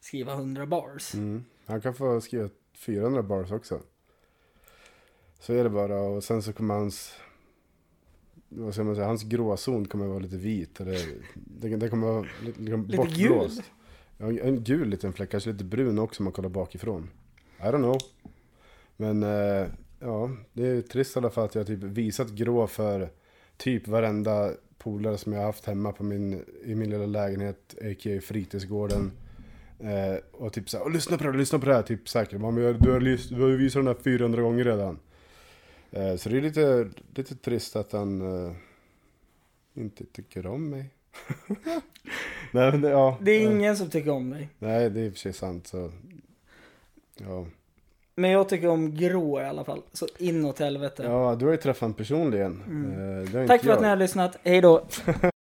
[0.00, 1.14] skriva 100 bars.
[1.14, 1.44] Mm.
[1.66, 3.80] Han kan få skriva 400 bars också.
[5.40, 7.14] Så är det bara och sen så kommer hans
[8.48, 10.80] vad ska man säga, hans gråzon kommer vara lite vit.
[10.80, 10.98] Eller,
[11.34, 13.56] det, det kommer vara lite, liksom Lite bortblåst.
[13.56, 13.64] gul.
[14.18, 17.10] Ja, en gul liten fläck, kanske lite brun också om man kollar bakifrån.
[17.58, 17.98] I don't know.
[18.96, 19.66] Men eh,
[20.00, 23.10] ja, det är trist i alla fall att jag typ visat grå för
[23.56, 28.20] typ varenda polare som jag haft hemma på min, i min lilla lägenhet, a.k.a.
[28.20, 29.12] fritidsgården.
[29.80, 32.40] Eh, och typ såhär, "Åh, lyssna på det här, lyssna på det här, typ säkert.
[32.40, 32.72] Man, du, har,
[33.36, 34.98] du har visat den här 400 gånger redan.
[35.90, 38.52] Eh, så det är lite, lite trist att han eh,
[39.74, 40.90] inte tycker om mig.
[42.52, 44.48] Nej, men det, ja, Det är ingen som tycker om dig.
[44.58, 45.66] Nej, det är i och för sig sant.
[45.66, 45.92] Så,
[47.16, 47.46] ja.
[48.14, 49.82] Men jag tycker om grå i alla fall.
[49.92, 51.02] Så inåt helvete.
[51.02, 52.62] ja, du har ju träffat honom personligen.
[52.66, 53.36] Mm.
[53.36, 53.76] Eh, Tack för jag.
[53.76, 54.36] att ni har lyssnat.
[54.42, 54.86] Hej då.